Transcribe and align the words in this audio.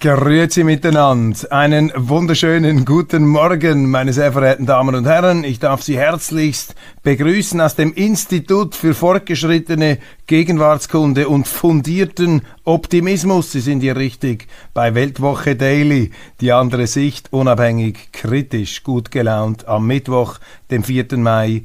Grüezi 0.00 0.62
miteinander. 0.62 1.50
Einen 1.50 1.90
wunderschönen 1.96 2.84
guten 2.84 3.26
Morgen, 3.26 3.90
meine 3.90 4.12
sehr 4.12 4.30
verehrten 4.30 4.64
Damen 4.64 4.94
und 4.94 5.06
Herren. 5.06 5.42
Ich 5.42 5.58
darf 5.58 5.82
Sie 5.82 5.98
herzlichst 5.98 6.76
begrüßen 7.02 7.60
aus 7.60 7.74
dem 7.74 7.92
Institut 7.94 8.76
für 8.76 8.94
fortgeschrittene 8.94 9.98
Gegenwartskunde 10.28 11.28
und 11.28 11.48
fundierten 11.48 12.42
Optimismus. 12.62 13.50
Sie 13.50 13.60
sind 13.60 13.80
hier 13.80 13.96
richtig 13.96 14.46
bei 14.72 14.94
Weltwoche 14.94 15.56
Daily. 15.56 16.12
Die 16.40 16.52
andere 16.52 16.86
Sicht, 16.86 17.32
unabhängig, 17.32 18.12
kritisch, 18.12 18.84
gut 18.84 19.10
gelaunt 19.10 19.66
am 19.66 19.88
Mittwoch, 19.88 20.38
dem 20.70 20.84
4. 20.84 21.16
Mai 21.16 21.64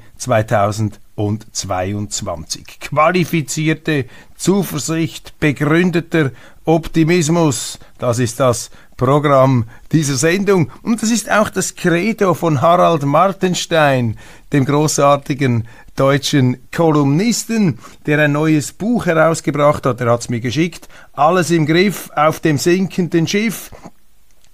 2022. 1.16 2.80
Qualifizierte 2.80 4.06
Zuversicht, 4.36 5.40
begründeter 5.40 6.32
Optimismus, 6.66 7.80
das 8.00 8.20
ist 8.20 8.40
das 8.40 8.72
Programm 8.98 9.66
dieser 9.92 10.16
Sendung 10.16 10.72
und 10.82 11.02
das 11.02 11.12
ist 11.12 11.30
auch 11.30 11.50
das 11.50 11.76
Credo 11.76 12.34
von 12.34 12.62
Harald 12.62 13.04
Martenstein, 13.04 14.18
dem 14.52 14.66
großartigen 14.66 15.68
deutschen 15.96 16.58
Kolumnisten, 16.72 17.80
der 18.06 18.20
ein 18.20 18.32
neues 18.32 18.72
Buch 18.72 19.06
herausgebracht 19.06 19.86
hat. 19.86 20.02
Er 20.02 20.12
hat 20.12 20.22
es 20.22 20.30
mir 20.30 20.40
geschickt. 20.40 20.88
Alles 21.14 21.52
im 21.52 21.66
Griff 21.66 22.10
auf 22.16 22.40
dem 22.40 22.58
sinkenden 22.58 23.28
Schiff. 23.28 23.72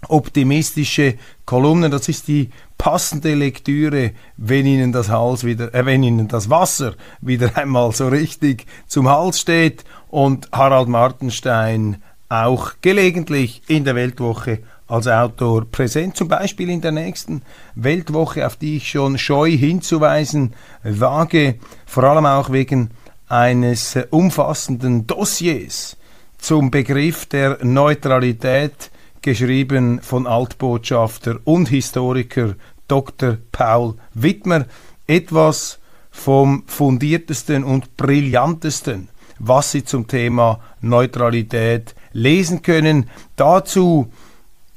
Optimistische 0.07 1.15
Kolumnen, 1.45 1.91
das 1.91 2.07
ist 2.07 2.27
die 2.27 2.49
passende 2.77 3.35
Lektüre, 3.35 4.11
wenn 4.37 4.65
Ihnen 4.65 4.91
das 4.91 5.09
Hals 5.09 5.43
wieder, 5.43 5.73
äh, 5.73 5.85
wenn 5.85 6.03
Ihnen 6.03 6.27
das 6.27 6.49
Wasser 6.49 6.95
wieder 7.21 7.51
einmal 7.57 7.91
so 7.91 8.07
richtig 8.07 8.65
zum 8.87 9.09
Hals 9.09 9.39
steht 9.39 9.83
und 10.09 10.49
Harald 10.51 10.87
Martenstein 10.87 12.01
auch 12.29 12.73
gelegentlich 12.81 13.61
in 13.67 13.83
der 13.83 13.95
Weltwoche 13.95 14.59
als 14.87 15.07
Autor 15.07 15.65
präsent, 15.65 16.15
zum 16.15 16.27
Beispiel 16.27 16.69
in 16.69 16.81
der 16.81 16.91
nächsten 16.91 17.43
Weltwoche, 17.75 18.45
auf 18.45 18.55
die 18.55 18.77
ich 18.77 18.89
schon 18.89 19.17
scheu 19.17 19.51
hinzuweisen 19.51 20.53
wage, 20.83 21.55
vor 21.85 22.03
allem 22.05 22.25
auch 22.25 22.51
wegen 22.51 22.89
eines 23.27 23.97
umfassenden 24.09 25.05
Dossiers 25.05 25.95
zum 26.39 26.71
Begriff 26.71 27.27
der 27.27 27.59
Neutralität, 27.63 28.89
geschrieben 29.21 30.01
von 30.01 30.27
Altbotschafter 30.27 31.39
und 31.43 31.69
Historiker 31.69 32.55
Dr. 32.87 33.37
Paul 33.51 33.95
Wittmer, 34.13 34.65
etwas 35.07 35.79
vom 36.11 36.63
fundiertesten 36.67 37.63
und 37.63 37.95
brillantesten, 37.97 39.09
was 39.37 39.71
Sie 39.71 39.83
zum 39.83 40.07
Thema 40.07 40.59
Neutralität 40.81 41.95
lesen 42.13 42.61
können. 42.61 43.09
Dazu 43.35 44.11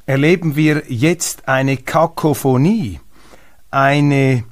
erleben 0.07 0.57
wir 0.57 0.83
jetzt 0.89 1.49
eine 1.49 1.77
Kakophonie, 1.77 3.01
eine 3.71 4.45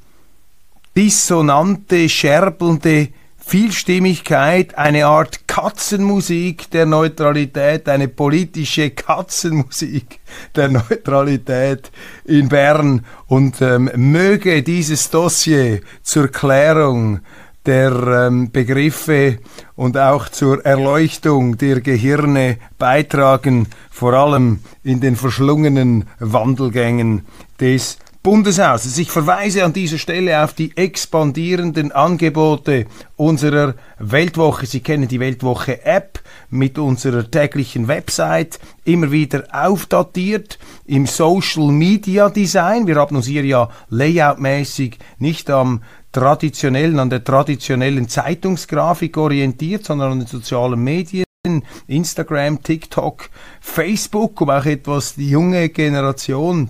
dissonante, 0.96 2.08
scherbelnde 2.08 3.08
Vielstimmigkeit, 3.50 4.78
eine 4.78 5.06
Art 5.06 5.48
Katzenmusik 5.48 6.70
der 6.70 6.86
Neutralität, 6.86 7.88
eine 7.88 8.06
politische 8.06 8.90
Katzenmusik 8.90 10.20
der 10.54 10.68
Neutralität 10.68 11.90
in 12.24 12.48
Bern. 12.48 13.04
Und 13.26 13.60
ähm, 13.60 13.90
möge 13.96 14.62
dieses 14.62 15.10
Dossier 15.10 15.80
zur 16.04 16.28
Klärung 16.28 17.22
der 17.66 18.28
ähm, 18.28 18.52
Begriffe 18.52 19.38
und 19.74 19.98
auch 19.98 20.28
zur 20.28 20.64
Erleuchtung 20.64 21.58
der 21.58 21.80
Gehirne 21.80 22.56
beitragen, 22.78 23.66
vor 23.90 24.12
allem 24.12 24.60
in 24.84 25.00
den 25.00 25.16
verschlungenen 25.16 26.04
Wandelgängen 26.20 27.26
des 27.58 27.98
Bundeshauses. 28.22 28.98
Ich 28.98 29.10
verweise 29.10 29.64
an 29.64 29.72
dieser 29.72 29.96
Stelle 29.96 30.44
auf 30.44 30.52
die 30.52 30.76
expandierenden 30.76 31.90
Angebote 31.90 32.84
unserer 33.16 33.76
Weltwoche. 33.98 34.66
Sie 34.66 34.80
kennen 34.80 35.08
die 35.08 35.20
Weltwoche 35.20 35.86
App 35.86 36.20
mit 36.50 36.78
unserer 36.78 37.30
täglichen 37.30 37.88
Website, 37.88 38.60
immer 38.84 39.10
wieder 39.10 39.44
aufdatiert 39.52 40.58
im 40.84 41.06
Social 41.06 41.68
Media 41.68 42.28
Design. 42.28 42.86
Wir 42.86 42.96
haben 42.96 43.16
uns 43.16 43.24
hier 43.26 43.44
ja 43.46 43.70
layoutmäßig 43.88 44.98
nicht 45.18 45.48
am 45.48 45.82
traditionellen, 46.12 46.98
an 46.98 47.08
der 47.08 47.24
traditionellen 47.24 48.06
Zeitungsgrafik 48.06 49.16
orientiert, 49.16 49.86
sondern 49.86 50.12
an 50.12 50.18
den 50.18 50.28
sozialen 50.28 50.84
Medien. 50.84 51.24
Instagram, 51.86 52.62
TikTok, 52.62 53.30
Facebook, 53.62 54.42
um 54.42 54.50
auch 54.50 54.66
etwas 54.66 55.14
die 55.14 55.30
junge 55.30 55.70
Generation 55.70 56.68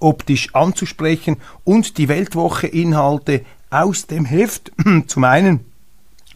optisch 0.00 0.54
anzusprechen 0.54 1.36
und 1.64 1.98
die 1.98 2.08
Weltwoche-Inhalte 2.08 3.44
aus 3.70 4.06
dem 4.06 4.24
Heft 4.24 4.72
zum 5.06 5.24
einen, 5.24 5.64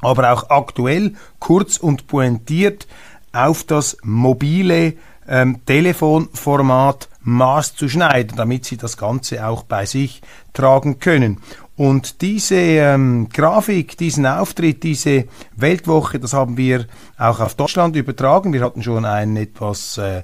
aber 0.00 0.32
auch 0.32 0.50
aktuell, 0.50 1.14
kurz 1.38 1.76
und 1.76 2.06
pointiert 2.06 2.86
auf 3.32 3.64
das 3.64 3.96
mobile 4.02 4.94
ähm, 5.28 5.64
Telefonformat 5.64 7.08
maßzuschneiden, 7.22 8.36
damit 8.36 8.64
Sie 8.64 8.76
das 8.76 8.96
Ganze 8.96 9.46
auch 9.46 9.62
bei 9.62 9.86
sich 9.86 10.20
tragen 10.52 10.98
können. 10.98 11.38
Und 11.82 12.20
diese 12.22 12.54
ähm, 12.54 13.28
Grafik, 13.28 13.97
diesen 13.97 14.25
Auftritt, 14.25 14.84
diese 14.84 15.25
Weltwoche, 15.56 16.20
das 16.20 16.32
haben 16.32 16.56
wir 16.56 16.87
auch 17.19 17.41
auf 17.41 17.56
Deutschland 17.56 17.97
übertragen. 17.97 18.53
Wir 18.53 18.60
hatten 18.60 18.84
schon 18.84 19.04
ein 19.04 19.37
etwas 19.37 19.98
äh, 19.98 20.22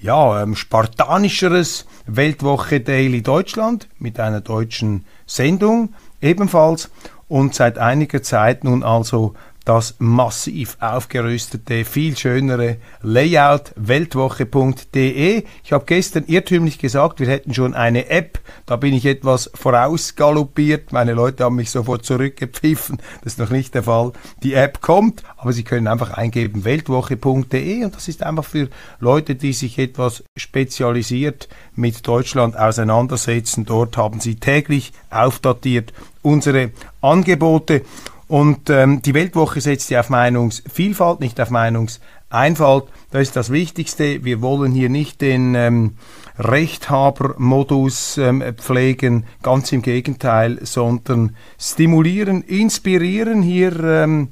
ja, 0.00 0.42
ähm, 0.42 0.56
spartanischeres 0.56 1.86
Weltwoche 2.06 2.80
Daily 2.80 3.22
Deutschland 3.22 3.86
mit 4.00 4.18
einer 4.18 4.40
deutschen 4.40 5.04
Sendung 5.26 5.94
ebenfalls. 6.20 6.90
Und 7.28 7.54
seit 7.54 7.78
einiger 7.78 8.24
Zeit 8.24 8.64
nun 8.64 8.82
also 8.82 9.34
das 9.66 9.96
massiv 9.98 10.76
aufgerüstete, 10.78 11.84
viel 11.84 12.16
schönere 12.16 12.76
Layout 13.02 13.72
weltwoche.de. 13.74 15.42
Ich 15.64 15.72
habe 15.72 15.84
gestern 15.84 16.24
irrtümlich 16.28 16.78
gesagt, 16.78 17.18
wir 17.18 17.26
hätten 17.26 17.52
schon 17.52 17.74
eine 17.74 18.08
App. 18.08 18.38
Da 18.64 18.76
bin 18.76 18.94
ich 18.94 19.04
etwas 19.04 19.50
vorausgaloppiert. 19.54 20.92
Meine 20.92 21.14
Leute 21.14 21.42
haben 21.42 21.56
mich 21.56 21.70
sofort 21.70 22.06
zurückgepfiffen. 22.06 22.98
Das 23.26 23.32
ist 23.32 23.38
noch 23.40 23.50
nicht 23.50 23.74
der 23.74 23.82
Fall. 23.82 24.12
Die 24.44 24.54
App 24.54 24.80
kommt, 24.80 25.24
aber 25.36 25.52
Sie 25.52 25.64
können 25.64 25.88
einfach 25.88 26.12
eingeben 26.12 26.64
weltwoche.de 26.64 27.84
und 27.84 27.94
das 27.94 28.06
ist 28.06 28.22
einfach 28.22 28.44
für 28.44 28.68
Leute, 29.00 29.34
die 29.34 29.52
sich 29.52 29.78
etwas 29.78 30.22
spezialisiert 30.36 31.48
mit 31.74 32.06
Deutschland 32.06 32.56
auseinandersetzen. 32.56 33.64
Dort 33.64 33.96
haben 33.96 34.20
Sie 34.20 34.36
täglich 34.36 34.92
aufdatiert 35.10 35.92
unsere 36.22 36.70
Angebote. 37.00 37.82
Und 38.28 38.70
ähm, 38.70 39.02
die 39.02 39.14
Weltwoche 39.14 39.60
setzt 39.60 39.90
ja 39.90 40.00
auf 40.00 40.10
Meinungsvielfalt, 40.10 41.20
nicht 41.20 41.40
auf 41.40 41.50
Meinungseinfalt. 41.50 42.84
Das 43.12 43.22
ist 43.22 43.36
das 43.36 43.50
Wichtigste. 43.50 44.24
Wir 44.24 44.42
wollen 44.42 44.72
hier 44.72 44.88
nicht 44.88 45.20
den 45.20 45.54
ähm, 45.54 45.92
Rechthabermodus 46.38 48.18
ähm, 48.18 48.42
pflegen, 48.56 49.26
ganz 49.42 49.70
im 49.70 49.82
Gegenteil, 49.82 50.58
sondern 50.62 51.36
stimulieren, 51.58 52.42
inspirieren 52.42 53.42
hier 53.42 53.78
ähm, 53.84 54.28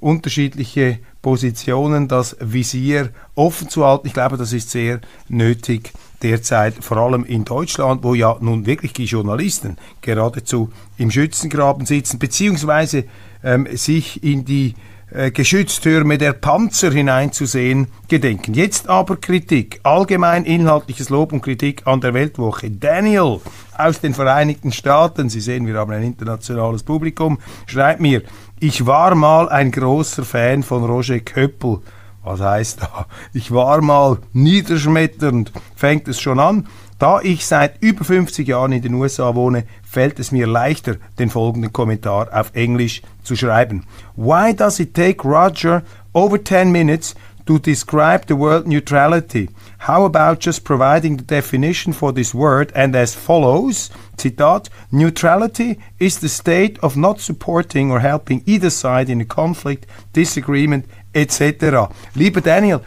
unterschiedliche 0.00 0.98
Positionen, 1.22 2.08
das 2.08 2.36
Visier 2.40 3.10
offen 3.34 3.68
zu 3.68 3.84
halten. 3.84 4.06
Ich 4.06 4.14
glaube, 4.14 4.36
das 4.36 4.52
ist 4.52 4.70
sehr 4.70 5.00
nötig 5.28 5.92
derzeit, 6.22 6.74
vor 6.82 6.98
allem 6.98 7.24
in 7.24 7.44
Deutschland, 7.44 8.02
wo 8.02 8.14
ja 8.14 8.36
nun 8.40 8.66
wirklich 8.66 8.92
die 8.92 9.04
Journalisten 9.04 9.76
geradezu 10.00 10.70
im 10.96 11.10
Schützengraben 11.10 11.86
sitzen, 11.86 12.18
beziehungsweise 12.18 13.04
ähm, 13.42 13.66
sich 13.72 14.22
in 14.22 14.44
die 14.44 14.74
äh, 15.12 15.32
Geschütztürme 15.32 16.18
der 16.18 16.32
Panzer 16.34 16.92
hineinzusehen 16.92 17.88
gedenken. 18.08 18.54
Jetzt 18.54 18.88
aber 18.88 19.16
Kritik, 19.16 19.80
allgemein 19.82 20.44
inhaltliches 20.44 21.08
Lob 21.08 21.32
und 21.32 21.42
Kritik 21.42 21.86
an 21.86 22.00
der 22.00 22.14
Weltwoche. 22.14 22.70
Daniel 22.70 23.40
aus 23.76 24.00
den 24.00 24.14
Vereinigten 24.14 24.70
Staaten, 24.70 25.28
Sie 25.28 25.40
sehen, 25.40 25.66
wir 25.66 25.74
haben 25.74 25.90
ein 25.90 26.04
internationales 26.04 26.84
Publikum, 26.84 27.38
schreibt 27.66 28.00
mir, 28.00 28.22
ich 28.60 28.84
war 28.84 29.14
mal 29.14 29.48
ein 29.48 29.70
großer 29.70 30.22
Fan 30.22 30.62
von 30.62 30.84
Roger 30.84 31.18
Köppel. 31.20 31.78
Was 32.22 32.40
heißt 32.40 32.82
da? 32.82 33.06
Ich 33.32 33.50
war 33.50 33.80
mal 33.80 34.18
niederschmetternd. 34.34 35.50
Fängt 35.74 36.06
es 36.08 36.20
schon 36.20 36.38
an? 36.38 36.68
Da 36.98 37.22
ich 37.22 37.46
seit 37.46 37.82
über 37.82 38.04
50 38.04 38.46
Jahren 38.46 38.72
in 38.72 38.82
den 38.82 38.92
USA 38.92 39.34
wohne, 39.34 39.64
fällt 39.82 40.20
es 40.20 40.30
mir 40.30 40.46
leichter, 40.46 40.96
den 41.18 41.30
folgenden 41.30 41.72
Kommentar 41.72 42.28
auf 42.38 42.54
Englisch 42.54 43.00
zu 43.22 43.34
schreiben. 43.34 43.86
Why 44.16 44.54
does 44.54 44.78
it 44.78 44.92
take 44.92 45.26
Roger 45.26 45.82
over 46.12 46.44
10 46.44 46.70
minutes 46.70 47.14
to 47.50 47.58
describe 47.58 48.26
the 48.26 48.36
word 48.36 48.68
neutrality? 48.68 49.48
How 49.78 50.04
about 50.04 50.38
just 50.38 50.62
providing 50.62 51.16
the 51.16 51.24
definition 51.24 51.92
for 51.92 52.12
this 52.12 52.32
word 52.32 52.70
and 52.76 52.94
as 52.94 53.16
follows, 53.16 53.90
Zitat, 54.16 54.68
neutrality 54.92 55.80
is 55.98 56.20
the 56.20 56.28
state 56.28 56.78
of 56.78 56.96
not 56.96 57.18
supporting 57.18 57.90
or 57.90 57.98
helping 57.98 58.44
either 58.46 58.70
side 58.70 59.10
in 59.10 59.20
a 59.20 59.24
conflict, 59.24 59.84
disagreement, 60.12 60.84
etc. 61.12 61.88
Lieber 62.14 62.40
Daniel, 62.40 62.82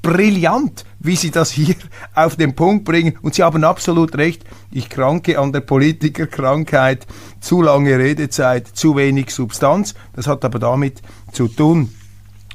brillant, 0.00 0.86
wie 0.98 1.16
Sie 1.16 1.30
das 1.30 1.50
hier 1.50 1.74
auf 2.14 2.36
den 2.36 2.54
Punkt 2.54 2.86
bringen. 2.86 3.18
Und 3.20 3.34
Sie 3.34 3.42
haben 3.42 3.64
absolut 3.64 4.16
recht. 4.16 4.46
Ich 4.72 4.88
kranke 4.88 5.38
an 5.38 5.52
der 5.52 5.60
Politikerkrankheit. 5.60 7.06
Zu 7.40 7.60
lange 7.60 7.98
Redezeit, 7.98 8.66
zu 8.66 8.96
wenig 8.96 9.30
Substanz. 9.30 9.94
Das 10.14 10.26
hat 10.26 10.42
aber 10.42 10.58
damit 10.58 11.02
zu 11.32 11.48
tun, 11.48 11.90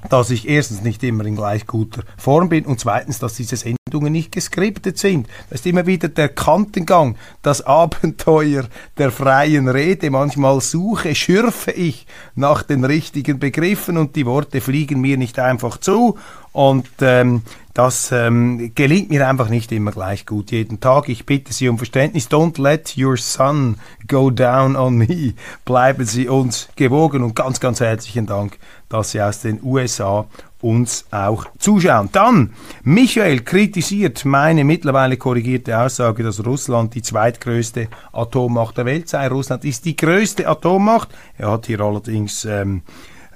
dass 0.10 0.30
ich 0.30 0.48
erstens 0.48 0.82
nicht 0.82 1.04
immer 1.04 1.26
in 1.26 1.36
gleich 1.36 1.68
guter 1.68 2.04
Form 2.18 2.50
bin 2.50 2.66
und 2.66 2.80
zweitens, 2.80 3.20
dass 3.20 3.36
diese 3.36 3.56
Sendungen 3.56 4.12
nicht 4.12 4.32
geskriptet 4.32 4.98
sind. 4.98 5.28
Das 5.50 5.62
ist 5.62 5.66
immer 5.68 5.86
wieder 5.86 6.10
der 6.10 6.30
Kantengang, 6.30 7.16
das 7.42 7.62
Abenteuer 7.66 8.66
der 8.98 9.12
freien 9.12 9.68
Rede. 9.68 10.10
Manchmal 10.10 10.62
suche, 10.62 11.16
schürfe 11.16 11.72
ich 11.72 12.08
nach 12.36 12.64
den 12.64 12.84
richtigen 12.84 13.40
Begriffen 13.40 13.98
und 13.98 14.16
die 14.16 14.26
Worte 14.26 14.62
fliegen 14.62 15.02
mir 15.02 15.18
nicht 15.18 15.40
einfach 15.40 15.78
zu 15.78 16.18
und 16.54 16.88
ähm, 17.02 17.44
das 17.74 18.12
ähm, 18.12 18.72
gelingt 18.76 19.10
mir 19.10 19.28
einfach 19.28 19.50
nicht 19.50 19.72
immer 19.72 19.92
gleich 19.92 20.26
gut 20.26 20.52
jeden 20.52 20.80
Tag. 20.80 21.08
Ich 21.10 21.26
bitte 21.26 21.54
Sie 21.54 21.70
um 21.70 21.78
Verständnis. 21.78 22.30
Don't 22.30 22.62
let 22.62 22.98
your 22.98 23.18
sun 23.18 23.78
go 24.08 24.30
down 24.30 24.76
on 24.76 24.98
me. 24.98 25.34
Bleiben 25.66 26.06
Sie 26.06 26.28
uns 26.28 26.68
gewogen 26.76 27.24
und 27.24 27.36
ganz, 27.36 27.60
ganz 27.60 27.80
herzlichen 27.80 28.26
Dank, 28.26 28.58
dass 28.90 29.12
Sie 29.12 29.22
aus 29.22 29.42
den 29.42 29.60
USA 29.64 30.26
uns 30.62 31.06
auch 31.12 31.46
zuschauen. 31.58 32.10
Dann, 32.12 32.54
Michael 32.84 33.42
kritisiert 33.42 34.26
meine 34.26 34.64
mittlerweile 34.64 35.18
korrigierte 35.18 35.80
Aussage, 35.80 36.24
dass 36.24 36.46
Russland 36.46 36.94
die 36.94 37.02
zweitgrößte 37.02 37.88
Atommacht 38.14 38.78
der 38.78 38.86
Welt 38.86 39.10
sei. 39.10 39.28
Russland 39.28 39.66
ist 39.66 39.86
die 39.86 39.96
größte 39.96 40.48
Atommacht. 40.48 41.10
Er 41.38 41.52
hat 41.52 41.66
hier 41.66 41.82
allerdings 41.82 42.46
ähm, 42.46 42.84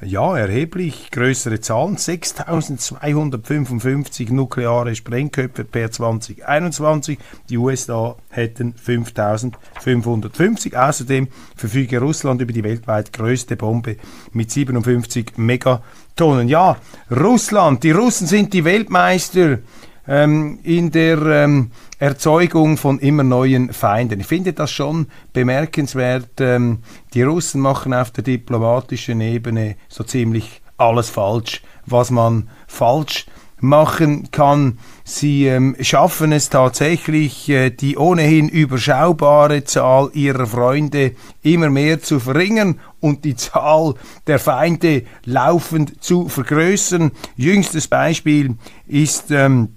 ja, 0.01 0.37
erheblich 0.37 1.09
größere 1.11 1.61
Zahlen. 1.61 1.97
6255 1.97 4.29
nukleare 4.29 4.93
Sprengköpfe 4.93 5.63
per 5.63 5.89
2021. 5.89 7.17
Die 7.49 7.57
USA 7.57 8.15
hätten 8.29 8.73
5550. 8.73 10.77
Außerdem 10.77 11.29
verfüge 11.55 11.99
Russland 11.99 12.41
über 12.41 12.51
die 12.51 12.63
weltweit 12.63 13.13
größte 13.13 13.55
Bombe 13.55 13.95
mit 14.33 14.51
57 14.51 15.37
Megatonnen. 15.37 16.49
Ja, 16.49 16.75
Russland, 17.09 17.83
die 17.83 17.91
Russen 17.91 18.27
sind 18.27 18.53
die 18.53 18.65
Weltmeister 18.65 19.59
ähm, 20.07 20.59
in 20.63 20.91
der 20.91 21.21
ähm, 21.21 21.71
Erzeugung 21.99 22.77
von 22.77 22.99
immer 22.99 23.23
neuen 23.23 23.73
Feinden. 23.73 24.19
Ich 24.19 24.27
finde 24.27 24.53
das 24.53 24.71
schon 24.71 25.07
bemerkenswert. 25.33 26.39
Ähm, 26.39 26.79
die 27.13 27.23
Russen 27.23 27.61
machen 27.61 27.93
auf 27.93 28.11
der 28.11 28.23
diplomatischen 28.23 29.21
Ebene 29.21 29.75
so 29.87 30.03
ziemlich 30.03 30.61
alles 30.77 31.09
falsch, 31.09 31.61
was 31.85 32.11
man 32.11 32.49
falsch 32.67 33.25
machen 33.59 34.29
kann. 34.31 34.77
Sie 35.03 35.47
ähm, 35.47 35.75
schaffen 35.79 36.31
es 36.31 36.49
tatsächlich, 36.49 37.49
äh, 37.49 37.69
die 37.69 37.97
ohnehin 37.97 38.49
überschaubare 38.49 39.63
Zahl 39.63 40.09
ihrer 40.13 40.45
Freunde 40.45 41.13
immer 41.41 41.69
mehr 41.69 42.01
zu 42.01 42.19
verringern 42.19 42.79
und 42.99 43.23
die 43.23 43.35
Zahl 43.35 43.95
der 44.27 44.39
Feinde 44.39 45.03
laufend 45.23 46.03
zu 46.03 46.27
vergrößern. 46.27 47.11
Jüngstes 47.37 47.87
Beispiel 47.87 48.55
ist 48.87 49.31
ähm, 49.31 49.69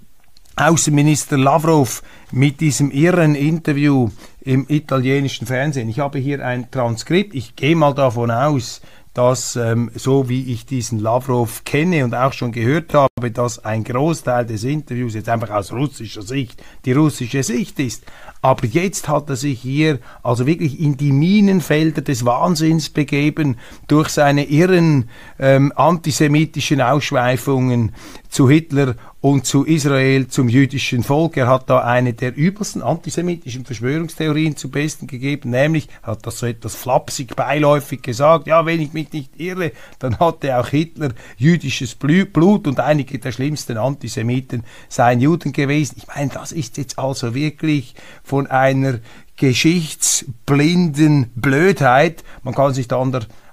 Außenminister 0.59 1.39
Lavrov 1.39 2.03
mit 2.33 2.61
diesem 2.61 2.91
irren 2.91 3.37
Interview 3.37 4.11
im 4.41 4.67
italienischen 4.69 5.47
Fernsehen. 5.47 5.89
Ich 5.89 6.01
habe 6.01 6.19
hier 6.19 6.45
ein 6.45 6.69
Transkript. 6.73 7.33
Ich 7.37 7.55
gehe 7.55 7.77
mal 7.77 7.95
davon 7.95 8.33
aus, 8.33 8.81
dass 9.15 9.57
ähm, 9.57 9.91
so 9.95 10.29
wie 10.29 10.53
ich 10.53 10.67
diesen 10.67 10.99
Lavrov 10.99 11.65
kenne 11.65 12.05
und 12.05 12.15
auch 12.15 12.33
schon 12.33 12.53
gehört 12.53 12.95
habe, 12.95 13.31
dass 13.33 13.65
ein 13.65 13.85
Großteil 13.85 14.47
des 14.47 14.65
Interviews 14.65 15.15
jetzt 15.15 15.29
einfach 15.29 15.51
aus 15.51 15.73
russischer 15.73 16.23
Sicht 16.23 16.63
die 16.85 16.93
russische 16.93 17.43
Sicht 17.43 17.79
ist. 17.79 18.05
Aber 18.43 18.65
jetzt 18.67 19.09
hat 19.09 19.29
er 19.29 19.37
sich 19.37 19.61
hier 19.61 19.99
also 20.23 20.47
wirklich 20.47 20.79
in 20.79 20.97
die 20.97 21.11
Minenfelder 21.11 22.03
des 22.03 22.25
Wahnsinns 22.25 22.91
begeben 22.91 23.57
durch 23.89 24.09
seine 24.11 24.45
irren 24.45 25.09
ähm, 25.39 25.73
antisemitischen 25.75 26.81
Ausschweifungen 26.81 27.93
zu 28.29 28.49
Hitler 28.49 28.95
und 29.21 29.47
zu 29.47 29.65
Israel, 29.65 30.29
zum 30.29 30.49
jüdischen 30.49 31.03
Volk. 31.03 31.37
Er 31.37 31.49
hat 31.49 31.69
da 31.69 31.81
eine 31.81 32.13
der 32.13 32.37
übelsten 32.37 32.83
antisemitischen 32.83 33.65
Verschwörungstheorien 33.65 34.57
zu 34.57 34.71
Besten 34.71 35.07
gegeben, 35.07 35.51
nämlich 35.51 35.89
hat 36.03 36.27
das 36.27 36.39
so 36.39 36.47
etwas 36.47 36.75
flapsig 36.75 37.35
beiläufig 37.35 38.03
gesagt, 38.03 38.47
ja, 38.47 38.65
wenn 38.67 38.81
ich 38.81 38.93
mich 38.93 39.13
nicht 39.13 39.41
irre, 39.41 39.73
dann 39.99 40.19
hatte 40.21 40.59
auch 40.59 40.69
Hitler 40.69 41.11
jüdisches 41.37 41.95
Blut 41.95 42.67
und 42.67 42.81
einige 42.81 43.19
der 43.19 43.33
schlimmsten 43.33 43.77
Antisemiten 43.77 44.65
seien 44.89 45.21
Juden 45.21 45.53
gewesen. 45.53 45.97
Ich 45.99 46.07
meine, 46.07 46.31
das 46.31 46.53
ist 46.53 46.77
jetzt 46.77 46.99
also 46.99 47.35
wirklich 47.35 47.95
von 48.23 48.47
einer 48.47 49.01
geschichtsblinden 49.37 51.31
Blödheit, 51.35 52.25
man 52.43 52.55
kann 52.55 52.75
sich 52.75 52.89
da 52.89 53.01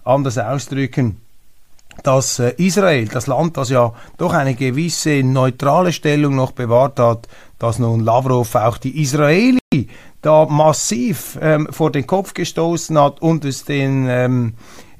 anders 0.03 0.37
ausdrücken, 0.37 1.17
dass 2.03 2.39
äh, 2.39 2.53
Israel, 2.57 3.07
das 3.07 3.27
Land, 3.27 3.57
das 3.57 3.69
ja 3.69 3.93
doch 4.17 4.33
eine 4.33 4.55
gewisse 4.55 5.23
neutrale 5.23 5.93
Stellung 5.93 6.35
noch 6.35 6.51
bewahrt 6.51 6.99
hat, 6.99 7.27
dass 7.59 7.79
nun 7.79 8.01
Lavrov 8.01 8.55
auch 8.55 8.77
die 8.77 9.01
Israeli 9.01 9.59
da 10.21 10.45
massiv 10.45 11.37
ähm, 11.41 11.67
vor 11.69 11.91
den 11.91 12.07
Kopf 12.07 12.33
gestoßen 12.33 12.99
hat 12.99 13.21
und 13.21 13.45
es 13.45 13.63
den 13.65 14.07
ähm, 14.09 14.53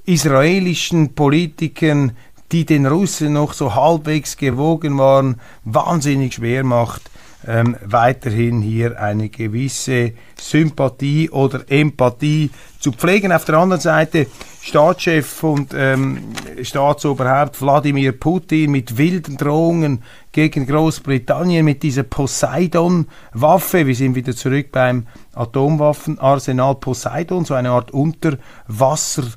israelischen 0.05 1.15
Politikern, 1.15 2.15
die 2.51 2.65
den 2.65 2.85
Russen 2.85 3.33
noch 3.33 3.53
so 3.53 3.73
halbwegs 3.73 4.37
gewogen 4.37 4.97
waren, 4.97 5.41
wahnsinnig 5.63 6.35
schwer 6.35 6.63
macht, 6.63 7.09
ähm, 7.47 7.75
weiterhin 7.83 8.61
hier 8.61 8.99
eine 8.99 9.29
gewisse 9.29 10.13
Sympathie 10.35 11.29
oder 11.29 11.61
Empathie 11.69 12.49
zu 12.79 12.91
pflegen. 12.91 13.31
Auf 13.31 13.45
der 13.45 13.57
anderen 13.57 13.81
Seite 13.81 14.27
Staatschef 14.61 15.43
und 15.43 15.73
ähm, 15.75 16.17
Staatsoberhaupt 16.61 17.61
Wladimir 17.61 18.11
Putin 18.13 18.71
mit 18.71 18.97
wilden 18.97 19.37
Drohungen 19.37 20.01
gegen 20.31 20.65
Großbritannien 20.65 21.63
mit 21.63 21.83
dieser 21.83 22.03
Poseidon-Waffe. 22.03 23.85
Wir 23.85 23.95
sind 23.95 24.15
wieder 24.15 24.35
zurück 24.35 24.71
beim 24.71 25.05
Atomwaffenarsenal 25.33 26.75
Poseidon, 26.75 27.45
so 27.45 27.53
eine 27.53 27.69
Art 27.69 27.91
Unterwasser- 27.91 29.33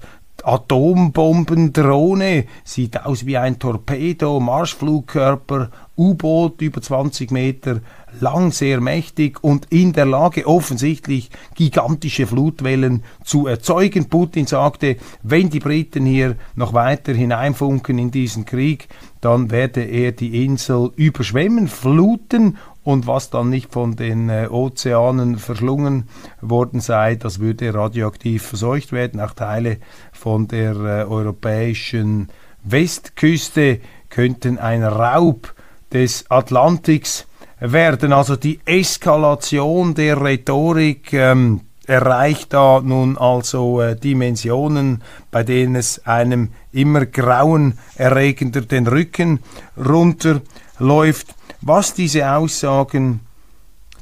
Atombombendrohne, 0.49 2.47
sieht 2.65 3.05
aus 3.05 3.27
wie 3.27 3.37
ein 3.37 3.59
Torpedo, 3.59 4.41
Marschflugkörper, 4.41 5.71
U-Boot 5.99 6.63
über 6.63 6.81
20 6.81 7.31
Meter 7.31 7.81
lang, 8.21 8.51
sehr 8.53 8.81
mächtig 8.81 9.45
und 9.45 9.67
in 9.71 9.93
der 9.93 10.07
Lage 10.07 10.47
offensichtlich 10.47 11.29
gigantische 11.55 12.27
Flutwellen 12.27 13.05
zu 13.25 13.47
erzeugen. 13.47 14.09
Putin 14.09 14.47
sagte, 14.47 14.97
wenn 15.23 15.51
die 15.51 15.61
Briten 15.61 16.07
hier 16.07 16.37
noch 16.55 16.73
weiter 16.73 17.13
hineinfunken 17.13 17.99
in 17.99 18.11
diesen 18.11 18.47
Krieg, 18.47 18.89
dann 19.21 19.51
werde 19.51 19.83
er 19.83 20.13
die 20.13 20.47
Insel 20.47 20.93
überschwemmen, 20.97 21.69
fluten 21.69 22.57
und 22.89 23.07
was 23.07 23.29
dann 23.29 23.51
nicht 23.51 23.71
von 23.71 23.97
den 23.97 24.31
äh, 24.31 24.47
Ozeanen 24.51 25.37
verschlungen 25.37 26.09
worden 26.41 26.81
sei, 26.81 27.17
das 27.17 27.39
würde 27.39 27.75
radioaktiv 27.75 28.43
verseucht 28.43 28.93
werden. 28.93 29.21
Auch 29.21 29.35
Teile 29.35 29.77
von 30.11 30.49
der 30.49 30.73
äh, 30.73 31.05
europäischen 31.05 32.31
Westküste 32.65 33.81
könnten 34.09 34.57
ein 34.57 34.83
Raub 34.83 35.55
des 35.93 36.25
Atlantiks 36.31 37.27
werden. 37.61 38.15
Also 38.15 38.37
die 38.37 38.59
Eskalation 38.65 39.93
der 39.93 40.23
Rhetorik 40.23 41.13
ähm, 41.13 41.61
erreicht 41.87 42.55
da 42.55 42.81
nun 42.81 43.19
also 43.19 43.83
äh, 43.83 43.97
Dimensionen, 43.97 45.03
bei 45.31 45.43
denen 45.43 45.77
es 45.77 46.07
einem 46.07 46.53
immer 46.73 47.05
grauenerregender 47.05 48.63
den 48.63 48.87
Rücken 48.87 49.41
runterläuft. 49.77 51.35
Was 51.61 51.95
diese 51.95 52.31
Aussagen 52.31 53.21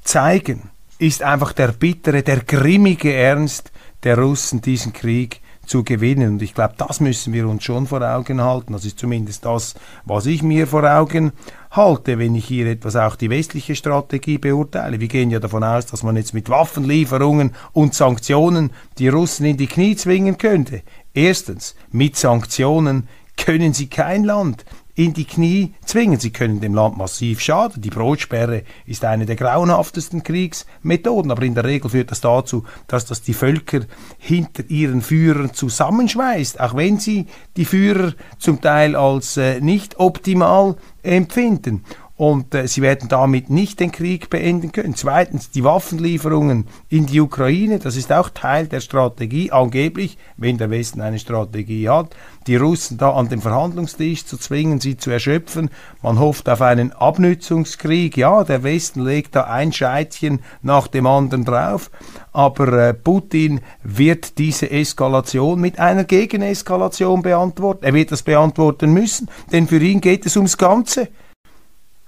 zeigen, 0.03 0.71
ist 0.99 1.23
einfach 1.23 1.53
der 1.53 1.69
bittere, 1.69 2.23
der 2.23 2.41
grimmige 2.41 3.13
Ernst 3.15 3.73
der 4.03 4.19
Russen, 4.19 4.61
diesen 4.61 4.93
Krieg 4.93 5.41
zu 5.67 5.83
gewinnen. 5.83 6.35
Und 6.35 6.43
ich 6.43 6.55
glaube, 6.55 6.75
das 6.79 7.01
müssen 7.01 7.33
wir 7.33 7.49
uns 7.49 7.65
schon 7.65 7.87
vor 7.87 8.03
Augen 8.03 8.41
halten. 8.41 8.73
Das 8.73 8.85
ist 8.85 8.99
zumindest 8.99 9.45
das, 9.45 9.75
was 10.05 10.27
ich 10.27 10.43
mir 10.43 10.67
vor 10.67 10.85
Augen 10.85 11.33
halte, 11.71 12.19
wenn 12.19 12.35
ich 12.35 12.47
hier 12.47 12.67
etwas 12.67 12.95
auch 12.95 13.17
die 13.17 13.31
westliche 13.31 13.75
Strategie 13.75 14.39
beurteile. 14.39 15.01
Wir 15.01 15.09
gehen 15.09 15.31
ja 15.31 15.41
davon 15.41 15.65
aus, 15.65 15.87
dass 15.87 16.03
man 16.03 16.17
jetzt 16.17 16.35
mit 16.35 16.49
Waffenlieferungen 16.49 17.55
und 17.73 17.95
Sanktionen 17.95 18.71
die 18.99 19.09
Russen 19.09 19.47
in 19.47 19.57
die 19.57 19.67
Knie 19.67 19.97
zwingen 19.97 20.39
könnte. 20.39 20.83
Erstens, 21.13 21.75
mit 21.91 22.17
Sanktionen 22.17 23.09
können 23.37 23.75
sie 23.75 23.89
kein 23.89 24.25
Land 24.25 24.65
in 24.97 25.13
die 25.13 25.27
Knie 25.27 25.75
zwingen. 25.85 26.19
Sie 26.19 26.31
können 26.31 26.61
dem 26.61 26.75
Land 26.75 26.97
massiv 26.97 27.41
schaden. 27.41 27.83
Die 27.83 27.91
Brotsperre 27.91 28.63
ist 28.87 29.05
eine 29.05 29.27
der 29.27 29.37
grauenhaftesten 29.37 30.23
Kriegsmethoden, 30.23 31.31
aber 31.31 31.43
in 31.43 31.55
der 31.55 31.65
Regel 31.65 31.91
führt 31.91 32.11
das 32.11 32.23
dazu, 32.23 32.65
dass 32.89 33.05
das 33.05 33.23
die 33.23 33.35
Völker 33.35 33.83
hinter 34.19 34.65
ihren 34.69 35.03
Führern 35.03 35.53
zusammenschweißt, 35.53 36.59
auch 36.61 36.75
wenn 36.75 36.99
sie 36.99 37.27
die 37.57 37.67
Führer 37.67 38.15
zum 38.39 38.61
Teil 38.61 38.97
als 38.97 39.37
äh, 39.37 39.61
nicht 39.61 40.01
optimal 40.01 40.77
empfinden 41.03 41.85
und 42.17 42.55
äh, 42.55 42.67
sie 42.67 42.81
werden 42.81 43.09
damit 43.11 43.51
nicht 43.51 43.79
den 43.79 43.93
Krieg 43.93 44.31
beenden 44.31 44.73
können. 44.73 44.95
Zweitens 44.95 45.51
die 45.51 45.65
Waffenlieferungen 45.65 46.67
in 46.89 47.05
die 47.05 47.21
Ukraine, 47.21 47.79
das 47.79 47.97
ist 47.97 48.11
auch 48.11 48.31
Teil 48.31 48.67
der 48.69 48.81
Strategie, 48.81 49.53
angeblich, 49.53 50.17
wenn 50.39 50.57
der 50.57 50.71
Westen 50.71 51.03
eine 51.03 51.19
Strategie 51.19 51.89
hat, 51.91 52.17
die 52.47 52.57
Russen 52.57 52.97
da 52.97 53.13
an 53.13 53.29
den 53.29 53.43
Verhandlungstisch 53.43 54.25
zu 54.25 54.39
zwingen, 54.39 54.81
sie 54.81 54.97
zu 54.97 55.11
erschöpfen. 55.11 55.69
Man 56.03 56.19
hofft 56.19 56.49
auf 56.49 56.63
einen 56.63 56.93
Abnützungskrieg. 56.93 58.17
Ja, 58.17 58.45
der 58.45 58.63
Westen 58.63 59.05
legt 59.05 59.37
da 59.37 59.45
ein 59.45 59.73
Scheitchen 59.73 60.41
nach 60.63 60.87
dem 60.89 61.07
anderen 61.07 61.45
drauf, 61.45 61.91
aber 62.33 62.73
äh, 62.73 62.95
Putin 62.95 63.61
wird 63.83 64.39
diese 64.39 64.71
Eskalation 64.71 65.61
mit 65.61 65.79
einer 65.79 66.05
Gegeneskalation 66.05 67.21
beantworten. 67.21 67.85
Er 67.85 67.93
wird 67.93 68.11
das 68.11 68.23
beantworten 68.23 68.93
müssen, 68.95 69.29
denn 69.53 69.67
für 69.67 69.79
ihn 69.79 70.01
geht 70.01 70.25
es 70.25 70.37
ums 70.37 70.57
Ganze. 70.57 71.09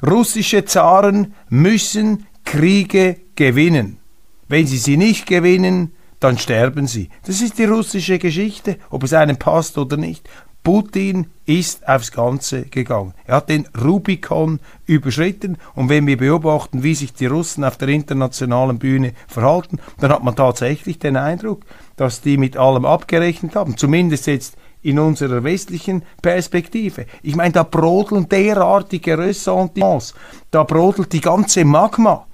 Russische 0.06 0.64
Zaren 0.64 1.34
müssen 1.48 2.26
Kriege 2.44 3.16
gewinnen. 3.34 3.98
Wenn 4.46 4.66
sie 4.66 4.78
sie 4.78 4.96
nicht 4.96 5.26
gewinnen, 5.26 5.92
dann 6.20 6.38
sterben 6.38 6.86
sie. 6.86 7.10
Das 7.26 7.40
ist 7.40 7.58
die 7.58 7.64
russische 7.64 8.18
Geschichte, 8.18 8.78
ob 8.90 9.02
es 9.02 9.12
einem 9.12 9.36
passt 9.36 9.76
oder 9.76 9.96
nicht. 9.96 10.28
Putin 10.62 11.28
ist 11.46 11.88
aufs 11.88 12.12
Ganze 12.12 12.62
gegangen. 12.62 13.14
Er 13.24 13.36
hat 13.36 13.48
den 13.48 13.66
Rubikon 13.80 14.60
überschritten 14.86 15.56
und 15.74 15.88
wenn 15.88 16.06
wir 16.06 16.16
beobachten, 16.16 16.82
wie 16.82 16.94
sich 16.94 17.12
die 17.14 17.26
Russen 17.26 17.64
auf 17.64 17.76
der 17.76 17.88
internationalen 17.88 18.78
Bühne 18.78 19.14
verhalten, 19.26 19.78
dann 19.98 20.12
hat 20.12 20.22
man 20.22 20.36
tatsächlich 20.36 20.98
den 20.98 21.16
Eindruck, 21.16 21.62
dass 21.96 22.20
die 22.20 22.36
mit 22.36 22.56
allem 22.56 22.84
abgerechnet 22.84 23.56
haben. 23.56 23.76
Zumindest 23.76 24.26
jetzt 24.26 24.56
in 24.82 24.98
unserer 24.98 25.42
westlichen 25.44 26.02
Perspektive. 26.22 27.06
Ich 27.22 27.36
meine, 27.36 27.52
da 27.52 27.62
brodeln 27.62 28.28
derartige 28.28 29.18
Ressentiments, 29.18 30.14
da 30.50 30.62
brodelt 30.62 31.12
die 31.12 31.20
ganze 31.20 31.64
Magma 31.64 32.26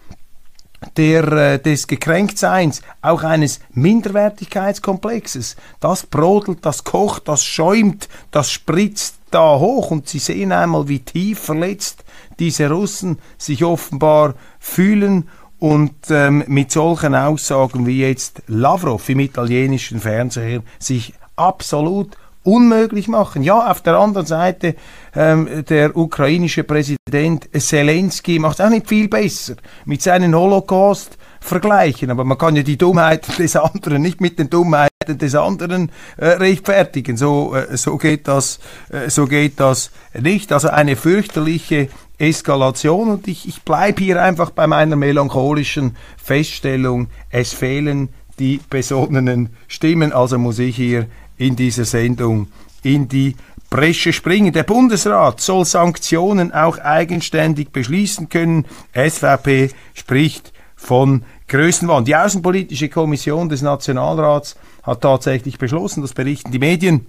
der, 0.96 1.32
äh, 1.32 1.58
des 1.58 1.86
Gekränktseins, 1.86 2.82
auch 3.02 3.22
eines 3.22 3.60
Minderwertigkeitskomplexes. 3.72 5.56
Das 5.80 6.04
brodelt, 6.04 6.64
das 6.66 6.84
kocht, 6.84 7.28
das 7.28 7.44
schäumt, 7.44 8.08
das 8.30 8.50
spritzt 8.50 9.16
da 9.30 9.58
hoch 9.58 9.90
und 9.90 10.08
Sie 10.08 10.18
sehen 10.18 10.52
einmal, 10.52 10.88
wie 10.88 11.00
tief 11.00 11.40
verletzt 11.40 12.04
diese 12.38 12.70
Russen 12.70 13.18
sich 13.38 13.64
offenbar 13.64 14.34
fühlen 14.58 15.28
und 15.58 15.94
ähm, 16.10 16.44
mit 16.46 16.70
solchen 16.70 17.14
Aussagen 17.14 17.86
wie 17.86 18.00
jetzt 18.00 18.42
Lavrov 18.46 19.08
im 19.08 19.20
italienischen 19.20 20.00
Fernseher 20.00 20.62
sich 20.78 21.14
absolut 21.36 22.16
unmöglich 22.44 23.08
machen. 23.08 23.42
Ja, 23.42 23.70
auf 23.70 23.80
der 23.80 23.98
anderen 23.98 24.26
Seite 24.26 24.76
ähm, 25.16 25.64
der 25.68 25.96
ukrainische 25.96 26.62
Präsident 26.62 27.48
Zelensky 27.58 28.38
macht 28.38 28.60
auch 28.60 28.68
nicht 28.68 28.88
viel 28.88 29.08
besser 29.08 29.56
mit 29.84 30.02
seinen 30.02 30.34
Holocaust 30.34 31.18
vergleichen, 31.40 32.10
aber 32.10 32.24
man 32.24 32.38
kann 32.38 32.56
ja 32.56 32.62
die 32.62 32.78
Dummheiten 32.78 33.34
des 33.38 33.56
anderen 33.56 34.02
nicht 34.02 34.20
mit 34.20 34.38
den 34.38 34.50
Dummheiten 34.50 35.18
des 35.18 35.34
anderen 35.34 35.90
äh, 36.16 36.26
rechtfertigen. 36.26 37.16
So, 37.16 37.54
äh, 37.54 37.76
so 37.76 37.96
geht 37.98 38.28
das, 38.28 38.60
äh, 38.90 39.10
so 39.10 39.26
geht 39.26 39.60
das 39.60 39.90
nicht. 40.18 40.52
Also 40.52 40.68
eine 40.68 40.96
fürchterliche 40.96 41.88
Eskalation 42.18 43.10
und 43.10 43.28
ich, 43.28 43.48
ich 43.48 43.62
bleibe 43.62 44.02
hier 44.02 44.22
einfach 44.22 44.50
bei 44.50 44.66
meiner 44.66 44.96
melancholischen 44.96 45.96
Feststellung, 46.16 47.08
es 47.30 47.52
fehlen 47.52 48.08
die 48.38 48.60
besonnenen 48.70 49.50
Stimmen, 49.68 50.12
also 50.12 50.38
muss 50.38 50.58
ich 50.58 50.76
hier 50.76 51.06
in 51.36 51.56
dieser 51.56 51.84
Sendung 51.84 52.48
in 52.82 53.08
die 53.08 53.36
Bresche 53.70 54.12
springen. 54.12 54.52
Der 54.52 54.62
Bundesrat 54.62 55.40
soll 55.40 55.64
Sanktionen 55.64 56.52
auch 56.52 56.78
eigenständig 56.78 57.72
beschließen 57.72 58.28
können. 58.28 58.66
SVP 58.92 59.70
spricht 59.94 60.52
von 60.76 61.24
Größenwahn. 61.48 62.04
Die 62.04 62.14
Außenpolitische 62.14 62.88
Kommission 62.88 63.48
des 63.48 63.62
Nationalrats 63.62 64.56
hat 64.82 65.00
tatsächlich 65.00 65.58
beschlossen, 65.58 66.02
das 66.02 66.12
berichten 66.12 66.52
die 66.52 66.58
Medien, 66.58 67.06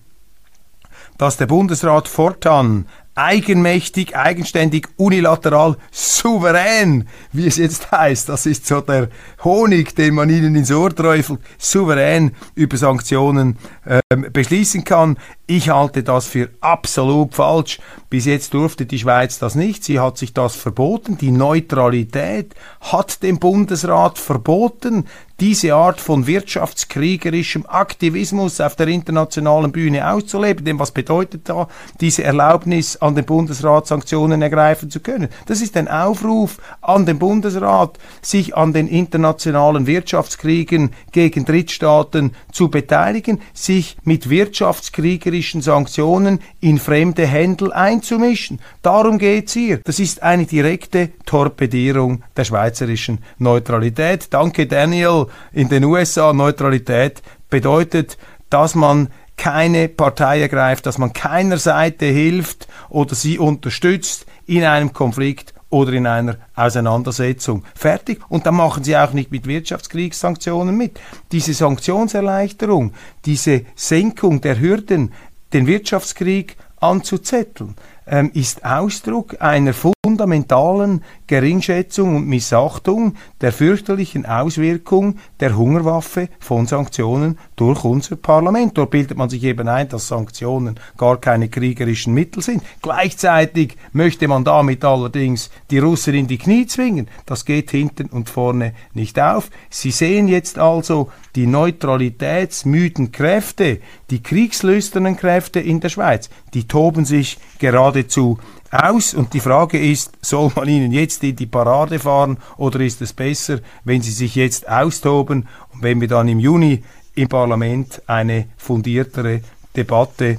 dass 1.18 1.38
der 1.38 1.46
Bundesrat 1.46 2.08
fortan 2.08 2.88
eigenmächtig, 3.16 4.16
eigenständig, 4.16 4.88
unilateral, 4.98 5.78
souverän, 5.92 7.08
wie 7.32 7.48
es 7.48 7.58
jetzt 7.58 7.92
heißt. 7.92 8.30
Das 8.30 8.46
ist 8.46 8.68
so 8.68 8.82
der 8.82 9.10
Honig, 9.44 9.96
den 9.96 10.16
man 10.16 10.30
ihnen 10.30 10.56
ins 10.56 10.72
Ohr 10.72 10.94
träufelt, 10.94 11.40
souverän 11.58 12.32
über 12.56 12.78
Sanktionen 12.78 13.58
ähm, 13.88 14.28
beschließen 14.32 14.84
kann. 14.84 15.18
Ich 15.48 15.70
halte 15.70 16.04
das 16.04 16.26
für 16.26 16.50
absolut 16.60 17.36
falsch. 17.36 17.80
Bis 18.10 18.26
jetzt 18.26 18.54
durfte 18.54 18.86
die 18.86 18.98
Schweiz 18.98 19.38
das 19.38 19.56
nicht. 19.56 19.84
Sie 19.84 20.00
hat 20.00 20.18
sich 20.18 20.34
das 20.34 20.56
verboten. 20.56 21.18
Die 21.18 21.32
Neutralität 21.32 22.56
hat 22.82 23.22
dem 23.22 23.40
Bundesrat 23.40 24.18
verboten, 24.18 25.06
diese 25.40 25.76
Art 25.76 26.00
von 26.00 26.28
wirtschaftskriegerischem 26.28 27.66
Aktivismus 27.68 28.62
auf 28.62 28.76
der 28.76 28.88
internationalen 28.88 29.72
Bühne 29.72 30.10
auszuleben. 30.10 30.66
Denn 30.66 30.80
was 30.80 30.92
bedeutet 30.92 31.48
da 31.50 31.68
diese 32.00 32.24
Erlaubnis, 32.24 33.02
an 33.06 33.16
den 33.16 33.26
Bundesrat 33.26 33.88
Sanktionen 33.88 34.42
ergreifen 34.42 34.90
zu 34.90 35.00
können? 35.00 35.30
Das 35.46 35.62
ist 35.62 35.78
ein 35.78 35.88
Aufruf 35.88 36.58
an 36.82 37.06
den 37.06 37.20
Bundesrat, 37.20 38.00
sich 38.22 38.56
an 38.56 38.74
den 38.74 38.88
internationalen 38.88 39.88
Wirtschaftskriegen 39.88 40.92
gegen 41.12 41.46
Drittstaaten 41.46 42.32
zu 42.52 42.70
beteiligen, 42.70 43.42
sich 43.54 43.98
mit 44.04 44.30
wirtschaftskriegerischen 44.30 45.62
Sanktionen 45.62 46.40
in 46.60 46.80
fremde 46.80 47.28
Händel 47.28 47.72
einzumischen. 47.72 48.60
Darum 48.82 49.18
geht's 49.18 49.54
hier. 49.54 49.80
Das 49.84 50.00
ist 50.00 50.24
eine 50.24 50.46
direkte 50.46 51.12
Torpedierung 51.26 52.24
der 52.36 52.46
schweizerischen 52.46 53.20
Neutralität. 53.38 54.28
Danke, 54.32 54.66
Daniel. 54.66 55.28
In 55.54 55.70
den 55.70 55.84
USA 55.84 56.34
Neutralität 56.34 57.22
bedeutet, 57.50 58.18
dass 58.50 58.76
man 58.76 59.10
keine 59.38 59.90
Partei 59.90 60.42
ergreift, 60.42 60.86
dass 60.86 60.98
man 60.98 61.14
keiner 61.14 61.58
Seite 61.58 62.06
hilft 62.06 62.68
oder 62.90 63.16
sie 63.16 63.38
unterstützt 63.38 64.26
in 64.46 64.64
einem 64.64 64.94
Konflikt 64.94 65.54
oder 65.70 65.94
in 65.94 66.08
einer 66.08 66.38
Auseinandersetzung. 66.56 67.66
Fertig. 67.76 68.22
Und 68.30 68.46
dann 68.46 68.56
machen 68.56 68.84
sie 68.84 68.96
auch 68.96 69.14
nicht 69.14 69.32
mit 69.32 69.48
Wirtschaftskriegssanktionen 69.48 70.76
mit. 70.76 71.00
Diese 71.32 71.54
Sanktionserleichterung, 71.54 72.94
diese 73.26 73.66
Senkung 73.76 74.42
der 74.42 74.60
Hürden, 74.60 75.14
den 75.54 75.68
Wirtschaftskrieg 75.68 76.56
anzuzetteln, 76.78 77.76
ähm, 78.08 78.32
ist 78.34 78.64
Ausdruck 78.64 79.42
einer 79.42 79.74
fundamentalen 79.74 81.04
Geringschätzung 81.28 82.16
und 82.16 82.28
Missachtung 82.28 83.16
der 83.42 83.52
fürchterlichen 83.52 84.26
Auswirkung 84.26 85.18
der 85.40 85.58
Hungerwaffe 85.58 86.30
von 86.40 86.68
Sanktionen 86.68 87.40
durch 87.56 87.84
unser 87.84 88.16
Parlament. 88.16 88.78
Dort 88.78 88.92
bildet 88.92 89.18
man 89.18 89.30
sich 89.30 89.44
eben 89.44 89.68
ein, 89.68 89.90
dass 89.90 90.08
Sanktionen 90.08 90.80
gar 90.98 91.20
keine 91.20 91.50
kriegerischen 91.50 92.14
Mittel 92.14 92.44
sind. 92.44 92.64
Gleichzeitig 92.82 93.78
möchte 93.92 94.28
man 94.28 94.44
damit 94.44 94.86
allerdings 94.86 95.50
die 95.72 95.80
Russen 95.80 96.14
in 96.14 96.28
die 96.28 96.38
Knie 96.38 96.68
zwingen. 96.68 97.08
Das 97.26 97.46
geht 97.46 97.72
hinten 97.72 98.08
und 98.08 98.30
vorne 98.30 98.74
nicht 98.94 99.20
auf. 99.20 99.50
Sie 99.70 99.92
sehen 99.92 100.28
jetzt 100.28 100.60
also 100.60 101.10
die 101.36 101.48
neutralitätsmüden 101.48 103.12
Kräfte, 103.12 103.80
die 104.10 104.22
kriegslüsternen 104.22 105.18
Kräfte 105.18 105.60
in 105.60 105.80
der 105.80 105.90
Schweiz, 105.90 106.30
die 106.54 106.68
toben 106.68 107.06
sich 107.06 107.38
geradezu 107.60 108.38
aus 108.84 109.14
und 109.14 109.34
die 109.34 109.40
Frage 109.40 109.80
ist, 109.80 110.12
soll 110.22 110.52
man 110.56 110.68
ihnen 110.68 110.92
jetzt 110.92 111.24
in 111.24 111.36
die 111.36 111.46
Parade 111.46 112.00
fahren 112.00 112.38
oder 112.58 112.80
ist 112.82 113.02
es 113.02 113.14
besser, 113.14 113.60
wenn 113.84 114.02
sie 114.02 114.12
sich 114.12 114.36
jetzt 114.36 114.68
austoben 114.68 115.48
und 115.74 115.84
wenn 115.84 116.02
wir 116.02 116.08
dann 116.08 116.28
im 116.28 116.40
Juni 116.40 116.84
im 117.16 117.28
Parlament 117.28 118.02
eine 118.08 118.48
fundiertere 118.58 119.42
Debatte 119.76 120.38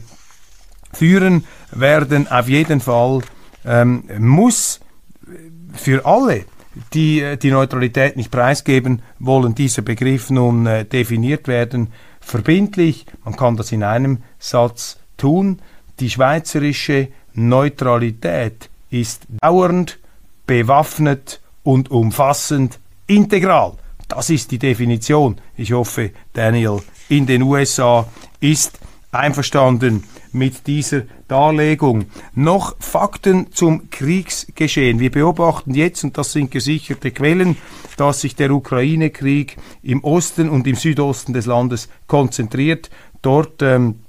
führen 0.93 1.45
werden? 1.71 2.29
Auf 2.29 2.49
jeden 2.49 2.81
Fall 2.81 3.23
ähm, 3.65 4.05
muss 4.19 4.81
für 5.73 6.05
alle, 6.07 6.45
die 6.93 7.21
äh, 7.21 7.37
die 7.37 7.51
Neutralität 7.51 8.17
nicht 8.17 8.31
preisgeben 8.31 9.03
wollen, 9.19 9.55
dieser 9.55 9.83
Begriff 9.83 10.31
nun 10.31 10.67
äh, 10.67 10.85
definiert 10.85 11.49
werden, 11.49 11.93
verbindlich. 12.21 13.07
Man 13.25 13.37
kann 13.37 13.57
das 13.57 13.73
in 13.73 13.83
einem 13.83 14.23
Satz 14.39 14.99
tun. 15.17 15.61
Die 16.01 16.11
schweizerische 16.11 17.09
Neutralität 17.37 18.71
ist 18.91 19.27
dauernd, 19.41 19.99
bewaffnet 20.47 21.41
und 21.63 21.91
umfassend 21.91 22.79
integral. 23.07 23.75
Das 24.09 24.31
ist 24.31 24.51
die 24.51 24.59
Definition. 24.59 25.37
Ich 25.57 25.73
hoffe, 25.73 26.11
Daniel 26.33 26.81
in 27.09 27.27
den 27.27 27.43
USA 27.43 28.07
ist 28.41 28.79
einverstanden 29.11 30.05
mit 30.33 30.67
dieser 30.67 31.03
Darlegung. 31.29 32.07
Noch 32.35 32.77
Fakten 32.79 33.53
zum 33.53 33.91
Kriegsgeschehen. 33.91 35.01
Wir 35.01 35.11
beobachten 35.11 35.75
jetzt, 35.75 36.05
und 36.05 36.17
das 36.19 36.33
sind 36.33 36.51
gesicherte 36.51 37.11
Quellen, 37.11 37.57
dass 37.97 38.21
sich 38.21 38.37
der 38.37 38.51
Ukraine-Krieg 38.51 39.57
im 39.83 40.05
Osten 40.05 40.49
und 40.49 40.67
im 40.67 40.77
Südosten 40.77 41.33
des 41.33 41.47
Landes 41.47 41.89
konzentriert. 42.07 42.91
Dort 43.23 43.63
ähm, 43.63 44.01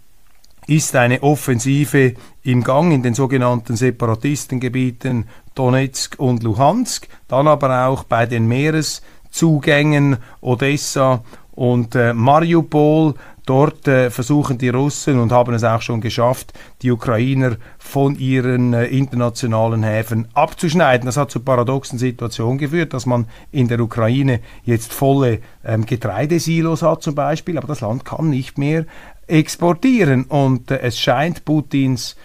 ist 0.68 0.96
eine 0.96 1.24
Offensive 1.24 2.14
im 2.44 2.64
Gang 2.64 2.94
in 2.94 3.02
den 3.02 3.14
sogenannten 3.14 3.76
Separatistengebieten 3.76 5.26
Donetsk 5.56 6.16
und 6.20 6.44
Luhansk, 6.44 7.08
dann 7.28 7.48
aber 7.48 7.88
auch 7.88 8.04
bei 8.04 8.26
den 8.26 8.48
Meereszugängen 8.48 10.18
Odessa 10.42 11.24
und 11.52 11.96
äh, 11.96 12.14
Mariupol. 12.14 13.16
Dort 13.46 13.88
äh, 13.88 14.10
versuchen 14.10 14.58
die 14.58 14.68
Russen 14.68 15.20
und 15.20 15.32
haben 15.32 15.54
es 15.54 15.64
auch 15.64 15.82
schon 15.82 16.02
geschafft, 16.02 16.52
die 16.82 16.92
Ukrainer 16.92 17.56
von 17.80 18.16
ihren 18.20 18.74
äh, 18.74 18.88
internationalen 18.88 19.84
Häfen 19.84 20.28
abzuschneiden. 20.34 21.06
Das 21.06 21.16
hat 21.16 21.32
zu 21.32 21.40
paradoxen 21.40 21.98
Situationen 21.98 22.58
geführt, 22.58 22.94
dass 22.94 23.06
man 23.06 23.26
in 23.54 23.70
der 23.70 23.80
Ukraine 23.80 24.42
jetzt 24.66 24.92
volle 24.92 25.40
ähm, 25.64 25.86
Getreidesilos 25.86 26.82
hat 26.82 27.02
zum 27.02 27.16
Beispiel, 27.16 27.58
aber 27.58 27.68
das 27.68 27.80
Land 27.80 28.04
kann 28.04 28.30
nicht 28.30 28.58
mehr 28.58 28.86
exportieren. 29.28 30.26
Und 30.26 30.72
äh, 30.72 30.80
es 30.80 31.00
scheint 31.00 31.46
Putins 31.46 32.16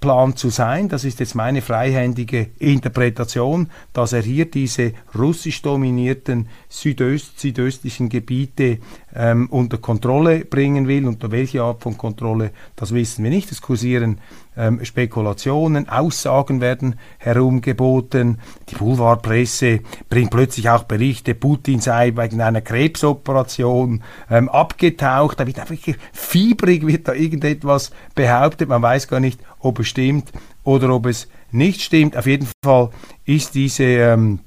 Plan 0.00 0.34
zu 0.34 0.48
sein, 0.48 0.88
das 0.88 1.04
ist 1.04 1.20
jetzt 1.20 1.34
meine 1.34 1.60
freihändige 1.60 2.48
Interpretation, 2.58 3.68
dass 3.92 4.14
er 4.14 4.22
hier 4.22 4.50
diese 4.50 4.94
russisch 5.16 5.60
dominierten 5.60 6.48
südöst, 6.70 7.38
südöstlichen 7.38 8.08
Gebiete 8.08 8.78
ähm, 9.14 9.48
unter 9.50 9.76
Kontrolle 9.76 10.46
bringen 10.46 10.88
will. 10.88 11.06
Unter 11.06 11.30
welche 11.30 11.62
Art 11.62 11.82
von 11.82 11.98
Kontrolle, 11.98 12.50
das 12.76 12.94
wissen 12.94 13.22
wir 13.24 13.30
nicht. 13.30 13.52
Es 13.52 13.60
kursieren 13.60 14.18
ähm, 14.60 14.84
Spekulationen, 14.84 15.88
Aussagen 15.88 16.60
werden 16.60 16.96
herumgeboten. 17.18 18.38
Die 18.68 18.74
Boulevardpresse 18.74 19.80
bringt 20.08 20.30
plötzlich 20.30 20.68
auch 20.68 20.84
Berichte, 20.84 21.34
Putin 21.34 21.80
sei 21.80 22.12
wegen 22.14 22.40
einer 22.40 22.60
Krebsoperation 22.60 24.02
ähm, 24.30 24.48
abgetaucht. 24.48 25.40
Da 25.40 25.46
wird 25.46 25.58
einfach 25.58 25.76
fiebrig, 26.12 26.86
wird 26.86 27.08
da 27.08 27.14
irgendetwas 27.14 27.90
behauptet. 28.14 28.68
Man 28.68 28.82
weiß 28.82 29.08
gar 29.08 29.20
nicht, 29.20 29.40
ob 29.58 29.78
es 29.78 29.88
stimmt 29.88 30.30
oder 30.62 30.94
ob 30.94 31.06
es 31.06 31.28
nicht 31.50 31.80
stimmt. 31.80 32.16
Auf 32.16 32.26
jeden 32.26 32.48
Fall 32.62 32.90
ist 33.24 33.54
diese 33.54 33.84
ähm, 33.84 34.40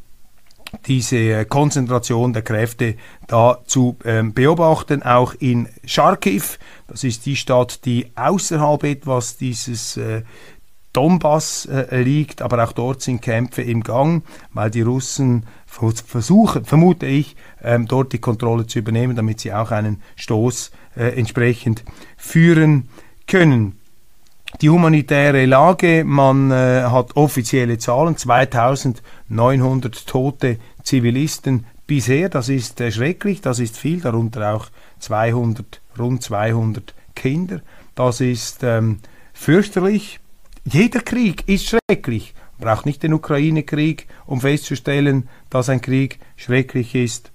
diese 0.85 1.45
Konzentration 1.45 2.33
der 2.33 2.41
Kräfte 2.41 2.95
da 3.27 3.59
zu 3.65 3.97
ähm, 4.05 4.33
beobachten, 4.33 5.03
auch 5.03 5.33
in 5.39 5.69
Charkiw. 5.85 6.43
Das 6.87 7.03
ist 7.03 7.25
die 7.25 7.35
Stadt, 7.35 7.85
die 7.85 8.11
außerhalb 8.15 8.83
etwas 8.83 9.37
dieses 9.37 9.97
äh, 9.97 10.23
Donbass 10.93 11.65
äh, 11.65 12.01
liegt, 12.01 12.41
aber 12.41 12.63
auch 12.63 12.71
dort 12.71 13.01
sind 13.01 13.21
Kämpfe 13.21 13.63
im 13.63 13.83
Gang, 13.83 14.23
weil 14.53 14.69
die 14.69 14.83
Russen 14.83 15.45
versuchen, 15.65 16.65
vermute 16.65 17.07
ich, 17.07 17.35
ähm, 17.63 17.87
dort 17.87 18.13
die 18.13 18.19
Kontrolle 18.19 18.67
zu 18.67 18.77
übernehmen, 18.79 19.15
damit 19.15 19.39
sie 19.39 19.51
auch 19.53 19.71
einen 19.71 20.03
Stoß 20.15 20.71
äh, 20.95 21.17
entsprechend 21.17 21.83
führen 22.15 22.89
können. 23.25 23.79
Die 24.61 24.69
humanitäre 24.69 25.47
Lage, 25.47 26.03
man 26.05 26.51
äh, 26.51 26.83
hat 26.83 27.17
offizielle 27.17 27.79
Zahlen, 27.79 28.15
2900 28.15 30.05
tote 30.05 30.59
Zivilisten 30.83 31.65
bisher, 31.87 32.29
das 32.29 32.49
ist 32.49 32.79
äh, 32.81 32.91
schrecklich, 32.91 33.41
das 33.41 33.59
ist 33.59 33.77
viel, 33.77 34.01
darunter 34.01 34.53
auch 34.53 34.67
200, 34.99 35.81
rund 35.97 36.21
200 36.23 36.93
Kinder, 37.15 37.61
das 37.95 38.21
ist 38.21 38.63
ähm, 38.63 38.99
fürchterlich. 39.33 40.19
Jeder 40.65 41.01
Krieg 41.01 41.47
ist 41.47 41.67
schrecklich, 41.67 42.33
braucht 42.59 42.85
nicht 42.85 43.03
den 43.03 43.13
Ukraine-Krieg, 43.13 44.07
um 44.25 44.41
festzustellen, 44.41 45.27
dass 45.49 45.69
ein 45.69 45.81
Krieg 45.81 46.19
schrecklich 46.37 46.95
ist. 46.95 47.31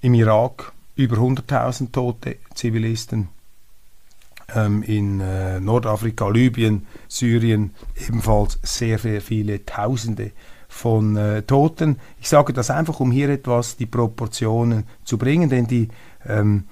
Im 0.00 0.14
Irak 0.14 0.72
über 0.96 1.16
100.000 1.16 1.92
tote 1.92 2.36
Zivilisten, 2.54 3.28
ähm, 4.54 4.82
in 4.82 5.20
äh, 5.20 5.60
Nordafrika, 5.60 6.28
Libyen, 6.28 6.86
Syrien 7.08 7.74
ebenfalls 7.96 8.58
sehr, 8.62 8.98
sehr 8.98 9.20
viele 9.20 9.64
Tausende 9.64 10.32
von 10.74 11.16
äh, 11.16 11.42
Toten. 11.42 11.98
Ich 12.20 12.28
sage 12.28 12.52
das 12.52 12.68
einfach, 12.68 12.98
um 12.98 13.12
hier 13.12 13.30
etwas 13.30 13.76
die 13.76 13.86
Proportionen 13.86 14.84
zu 15.04 15.16
bringen, 15.16 15.48
denn 15.48 15.68
die 15.68 15.88
ähm, 16.26 16.64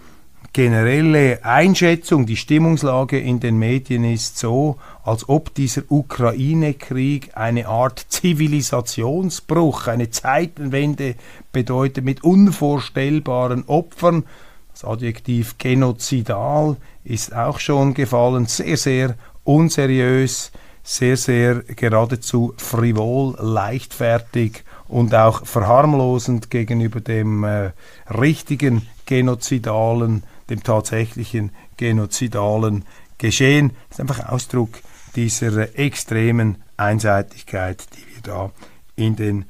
generelle 0.52 1.44
Einschätzung, 1.44 2.26
die 2.26 2.36
Stimmungslage 2.36 3.18
in 3.18 3.38
den 3.38 3.58
Medien 3.58 4.04
ist 4.04 4.38
so, 4.38 4.76
als 5.04 5.28
ob 5.28 5.54
dieser 5.54 5.82
Ukraine-Krieg 5.88 7.30
eine 7.34 7.68
Art 7.68 8.04
Zivilisationsbruch, 8.08 9.86
eine 9.86 10.10
Zeitenwende 10.10 11.14
bedeutet 11.52 12.04
mit 12.04 12.24
unvorstellbaren 12.24 13.64
Opfern. 13.68 14.24
Das 14.72 14.84
Adjektiv 14.84 15.58
genozidal 15.58 16.76
ist 17.04 17.34
auch 17.34 17.60
schon 17.60 17.94
gefallen, 17.94 18.46
sehr, 18.46 18.76
sehr 18.76 19.14
unseriös, 19.44 20.50
sehr, 20.82 21.16
sehr 21.16 21.62
geradezu 21.62 22.54
frivol, 22.56 23.36
leichtfertig 23.38 24.64
und 24.88 25.14
auch 25.14 25.46
verharmlosend 25.46 26.50
gegenüber 26.50 27.00
dem 27.00 27.44
äh, 27.44 27.70
richtigen 28.10 28.88
genozidalen, 29.06 30.24
dem 30.50 30.62
tatsächlichen 30.62 31.50
genozidalen 31.76 32.84
Geschehen. 33.18 33.70
Das 33.88 33.98
ist 33.98 34.00
einfach 34.00 34.28
Ausdruck 34.28 34.70
dieser 35.14 35.78
extremen 35.78 36.62
Einseitigkeit, 36.76 37.84
die 37.94 38.14
wir 38.14 38.22
da 38.22 38.50
in 38.96 39.16
den 39.16 39.44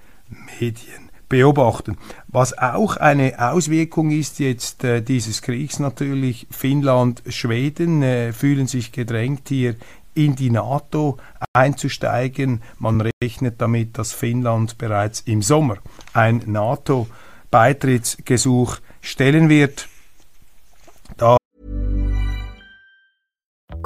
Medien 0.61 1.11
beobachten. 1.29 1.97
Was 2.29 2.57
auch 2.59 2.99
eine 2.99 3.53
Auswirkung 3.53 4.11
ist 4.11 4.39
jetzt 4.39 4.85
äh, 4.85 5.01
dieses 5.01 5.41
Kriegs 5.41 5.79
natürlich, 5.79 6.47
Finnland, 6.51 7.23
Schweden 7.27 8.03
äh, 8.03 8.33
fühlen 8.35 8.67
sich 8.67 8.93
gedrängt 8.93 9.49
hier 9.49 9.77
in 10.15 10.37
die 10.37 10.51
NATO 10.51 11.17
einzusteigen. 11.53 12.63
Man 12.79 13.11
rechnet 13.23 13.61
damit, 13.61 13.99
dass 13.99 14.13
Finnland 14.13 14.79
bereits 14.79 15.21
im 15.21 15.43
Sommer 15.43 15.79
ein 16.13 16.43
NATO-Beitrittsgesuch 16.47 18.79
stellen 19.01 19.49
wird. 19.49 19.89
Da 21.17 21.37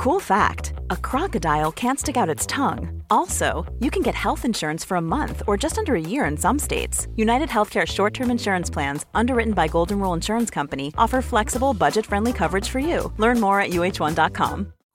cool 0.06 0.20
fact 0.20 0.72
a 0.90 0.96
crocodile 0.96 1.72
can't 1.72 1.98
stick 1.98 2.16
out 2.16 2.28
its 2.28 2.46
tongue. 2.46 3.02
Also, 3.10 3.64
you 3.80 3.90
can 3.90 4.02
get 4.02 4.14
health 4.14 4.44
insurance 4.44 4.84
for 4.84 4.96
a 4.96 5.08
month 5.16 5.42
or 5.46 5.56
just 5.56 5.78
under 5.78 5.94
a 5.94 6.00
year 6.00 6.24
in 6.24 6.36
some 6.36 6.58
states. 6.58 7.08
United 7.16 7.48
Healthcare 7.48 7.86
short 7.86 8.14
term 8.14 8.30
insurance 8.30 8.70
plans, 8.70 9.04
underwritten 9.14 9.54
by 9.54 9.68
Golden 9.68 9.98
Rule 9.98 10.14
Insurance 10.14 10.50
Company, 10.50 10.92
offer 10.96 11.22
flexible, 11.22 11.74
budget 11.74 12.06
friendly 12.06 12.32
coverage 12.32 12.68
for 12.68 12.78
you. 12.78 13.12
Learn 13.18 13.40
more 13.40 13.60
at 13.60 13.70
uh1.com. 13.70 14.75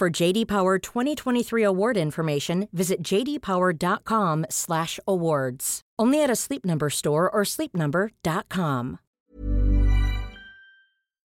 For 0.00 0.08
JD 0.08 0.46
Power 0.46 0.78
2023 0.78 1.62
award 1.62 1.98
information, 1.98 2.68
visit 2.72 3.02
jdpower.com/awards. 3.02 5.80
Only 5.98 6.22
at 6.22 6.30
a 6.30 6.36
Sleep 6.36 6.64
Number 6.64 6.88
store 6.88 7.30
or 7.30 7.44
sleepnumber.com. 7.44 8.98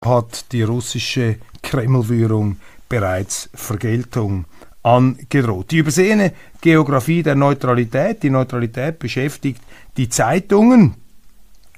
Hat 0.05 0.44
die 0.53 0.62
russische 0.62 1.38
Kremlführung 1.61 2.61
bereits 2.88 3.51
Vergeltung 3.53 4.44
angedroht. 4.85 5.72
Die 5.72 5.79
übersehene 5.79 6.33
Geografie 6.61 7.25
der 7.25 7.35
Neutralität, 7.35 8.22
die 8.22 8.31
Neutralität 8.31 9.01
beschäftigt 9.01 9.61
die 9.96 10.09
Zeitungen, 10.09 10.94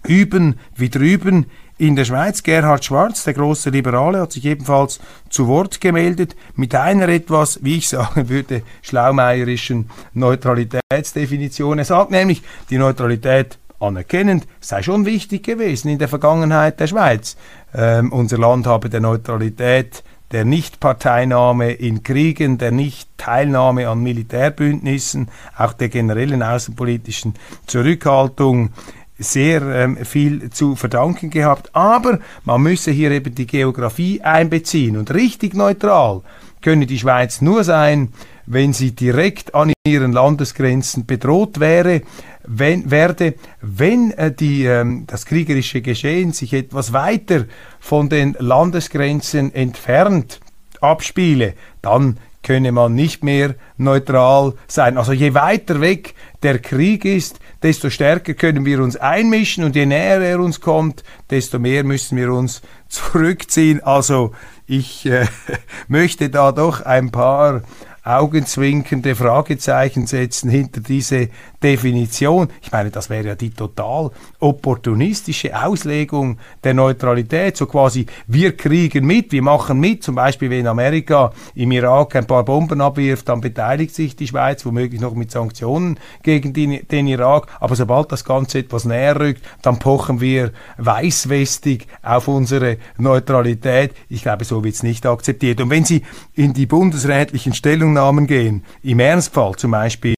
üben 0.06 0.58
wie 0.76 0.90
drüben 0.90 1.46
in 1.78 1.96
der 1.96 2.04
Schweiz. 2.04 2.42
Gerhard 2.42 2.84
Schwarz, 2.84 3.24
der 3.24 3.34
große 3.34 3.70
Liberale, 3.70 4.20
hat 4.20 4.32
sich 4.32 4.44
ebenfalls 4.44 5.00
zu 5.28 5.46
Wort 5.48 5.80
gemeldet 5.80 6.36
mit 6.54 6.74
einer 6.74 7.08
etwas, 7.08 7.58
wie 7.62 7.78
ich 7.78 7.88
sagen 7.88 8.28
würde, 8.28 8.62
schlaumeierischen 8.82 9.90
Neutralitätsdefinition. 10.12 11.78
Er 11.78 11.84
sagt 11.84 12.10
nämlich, 12.10 12.42
die 12.70 12.78
Neutralität 12.78 13.58
anerkennend 13.80 14.46
sei 14.60 14.82
schon 14.82 15.04
wichtig 15.04 15.44
gewesen 15.44 15.88
in 15.88 15.98
der 15.98 16.08
Vergangenheit 16.08 16.80
der 16.80 16.86
Schweiz. 16.86 17.36
Ähm, 17.74 18.12
unser 18.12 18.38
Land 18.38 18.66
habe 18.66 18.88
der 18.88 19.00
Neutralität 19.00 20.04
der 20.32 20.44
Nichtparteinahme 20.44 21.72
in 21.72 22.02
Kriegen, 22.02 22.58
der 22.58 22.72
Nicht-Teilnahme 22.72 23.88
an 23.88 24.02
Militärbündnissen, 24.02 25.28
auch 25.56 25.74
der 25.74 25.88
generellen 25.88 26.42
außenpolitischen 26.42 27.34
Zurückhaltung 27.66 28.70
sehr 29.18 29.62
ähm, 29.62 29.96
viel 30.04 30.50
zu 30.50 30.76
verdanken 30.76 31.30
gehabt. 31.30 31.70
Aber 31.74 32.18
man 32.44 32.62
müsse 32.62 32.90
hier 32.90 33.10
eben 33.10 33.34
die 33.34 33.46
Geografie 33.46 34.22
einbeziehen 34.22 34.96
und 34.96 35.12
richtig 35.14 35.54
neutral 35.54 36.22
könne 36.64 36.86
die 36.86 36.98
Schweiz 36.98 37.42
nur 37.42 37.62
sein, 37.62 38.08
wenn 38.46 38.72
sie 38.72 38.92
direkt 38.92 39.54
an 39.54 39.72
ihren 39.86 40.12
Landesgrenzen 40.12 41.04
bedroht 41.04 41.60
wäre, 41.60 42.00
wenn, 42.46 42.90
werde, 42.90 43.34
wenn 43.60 44.10
äh, 44.12 44.32
die, 44.32 44.64
ähm, 44.64 45.04
das 45.06 45.26
kriegerische 45.26 45.82
Geschehen 45.82 46.32
sich 46.32 46.52
etwas 46.54 46.92
weiter 46.92 47.44
von 47.80 48.08
den 48.08 48.34
Landesgrenzen 48.38 49.54
entfernt 49.54 50.40
abspiele, 50.80 51.54
dann 51.82 52.18
könne 52.44 52.70
man 52.70 52.94
nicht 52.94 53.24
mehr 53.24 53.56
neutral 53.76 54.54
sein. 54.68 54.96
Also 54.96 55.12
je 55.12 55.34
weiter 55.34 55.80
weg 55.80 56.14
der 56.44 56.60
Krieg 56.60 57.04
ist, 57.04 57.40
desto 57.64 57.90
stärker 57.90 58.34
können 58.34 58.64
wir 58.64 58.80
uns 58.80 58.96
einmischen 58.96 59.64
und 59.64 59.74
je 59.74 59.86
näher 59.86 60.20
er 60.20 60.38
uns 60.38 60.60
kommt, 60.60 61.02
desto 61.30 61.58
mehr 61.58 61.82
müssen 61.82 62.16
wir 62.16 62.32
uns 62.32 62.62
zurückziehen. 62.88 63.82
Also 63.82 64.32
ich 64.66 65.06
äh, 65.06 65.26
möchte 65.88 66.30
da 66.30 66.52
doch 66.52 66.82
ein 66.82 67.10
paar 67.10 67.62
augenzwinkernde 68.04 69.14
Fragezeichen 69.14 70.06
setzen 70.06 70.50
hinter 70.50 70.82
diese 70.82 71.30
Definition. 71.62 72.48
Ich 72.60 72.70
meine, 72.70 72.90
das 72.90 73.08
wäre 73.08 73.28
ja 73.28 73.34
die 73.34 73.50
total 73.50 74.10
opportunistische 74.44 75.58
Auslegung 75.58 76.36
der 76.62 76.74
Neutralität. 76.74 77.56
So 77.56 77.64
quasi, 77.64 78.04
wir 78.26 78.54
kriegen 78.54 79.06
mit, 79.06 79.32
wir 79.32 79.40
machen 79.40 79.80
mit. 79.80 80.02
Zum 80.02 80.16
Beispiel, 80.16 80.50
wenn 80.50 80.66
Amerika 80.66 81.32
im 81.54 81.72
Irak 81.72 82.14
ein 82.14 82.26
paar 82.26 82.44
Bomben 82.44 82.82
abwirft, 82.82 83.30
dann 83.30 83.40
beteiligt 83.40 83.94
sich 83.94 84.16
die 84.16 84.28
Schweiz, 84.28 84.66
womöglich 84.66 85.00
noch 85.00 85.14
mit 85.14 85.30
Sanktionen 85.30 85.98
gegen 86.22 86.52
den, 86.52 86.86
den 86.88 87.06
Irak. 87.06 87.46
Aber 87.58 87.74
sobald 87.74 88.12
das 88.12 88.22
Ganze 88.22 88.58
etwas 88.58 88.84
näher 88.84 89.18
rückt, 89.18 89.42
dann 89.62 89.78
pochen 89.78 90.20
wir 90.20 90.52
weißwestig 90.76 91.86
auf 92.02 92.28
unsere 92.28 92.76
Neutralität. 92.98 93.94
Ich 94.10 94.22
glaube, 94.22 94.44
so 94.44 94.62
wird 94.62 94.74
es 94.74 94.82
nicht 94.82 95.06
akzeptiert. 95.06 95.62
Und 95.62 95.70
wenn 95.70 95.86
Sie 95.86 96.02
in 96.34 96.52
die 96.52 96.66
bundesrätlichen 96.66 97.54
Stellungnahmen 97.54 98.26
gehen, 98.26 98.62
im 98.82 99.00
Ernstfall 99.00 99.54
zum 99.56 99.70
Beispiel 99.70 100.14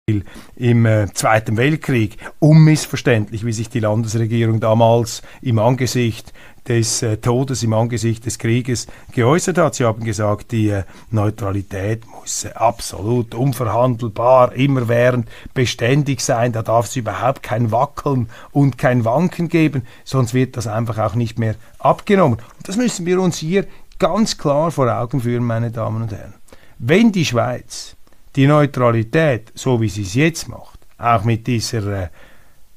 im 0.57 0.87
äh, 0.87 1.07
Zweiten 1.13 1.57
Weltkrieg, 1.57 2.17
unmissverständlich, 2.39 3.45
wie 3.45 3.53
sich 3.53 3.69
die 3.69 3.81
Landesregierung 3.81 4.61
damals 4.61 5.23
im 5.43 5.59
Angesicht 5.59 6.33
des 6.67 7.03
äh, 7.03 7.19
Todes, 7.19 7.63
im 7.63 7.73
Angesicht 7.73 8.27
des 8.27 8.39
Krieges 8.39 8.87
geäußert 9.13 9.59
hat. 9.59 9.75
Sie 9.75 9.85
haben 9.85 10.05
gesagt, 10.05 10.53
die 10.53 10.71
äh, 10.71 10.85
Neutralität 11.11 12.05
muss 12.07 12.45
äh, 12.45 12.53
absolut 12.55 13.35
unverhandelbar, 13.35 14.55
immerwährend 14.55 15.29
beständig 15.55 16.21
sein. 16.21 16.53
Da 16.53 16.63
darf 16.63 16.87
es 16.87 16.97
überhaupt 16.97 17.43
kein 17.43 17.71
Wackeln 17.71 18.29
und 18.51 18.79
kein 18.79 19.05
Wanken 19.05 19.49
geben, 19.49 19.83
sonst 20.05 20.35
wird 20.35 20.57
das 20.57 20.67
einfach 20.67 20.99
auch 20.99 21.15
nicht 21.15 21.39
mehr 21.39 21.55
abgenommen. 21.79 22.39
Und 22.57 22.69
das 22.69 22.77
müssen 22.77 23.07
wir 23.07 23.21
uns 23.21 23.39
hier 23.39 23.67
ganz 23.99 24.37
klar 24.39 24.71
vor 24.71 24.93
Augen 24.93 25.21
führen, 25.21 25.45
meine 25.45 25.71
Damen 25.71 26.03
und 26.03 26.13
Herren. 26.13 26.35
Wenn 26.79 27.13
die 27.13 27.25
Schweiz 27.25 27.96
die 28.37 28.47
Neutralität, 28.47 29.51
so 29.55 29.81
wie 29.81 29.89
sie 29.89 30.03
es 30.03 30.15
jetzt 30.15 30.49
macht, 30.49 30.79
auch 30.99 31.25
mit 31.25 31.47
dieser 31.47 32.05
äh, 32.05 32.09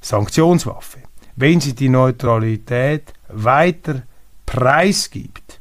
Sanktionswaffe, 0.01 0.99
wenn 1.35 1.59
sie 1.59 1.75
die 1.75 1.89
Neutralität 1.89 3.13
weiter 3.27 4.03
preisgibt, 4.45 5.59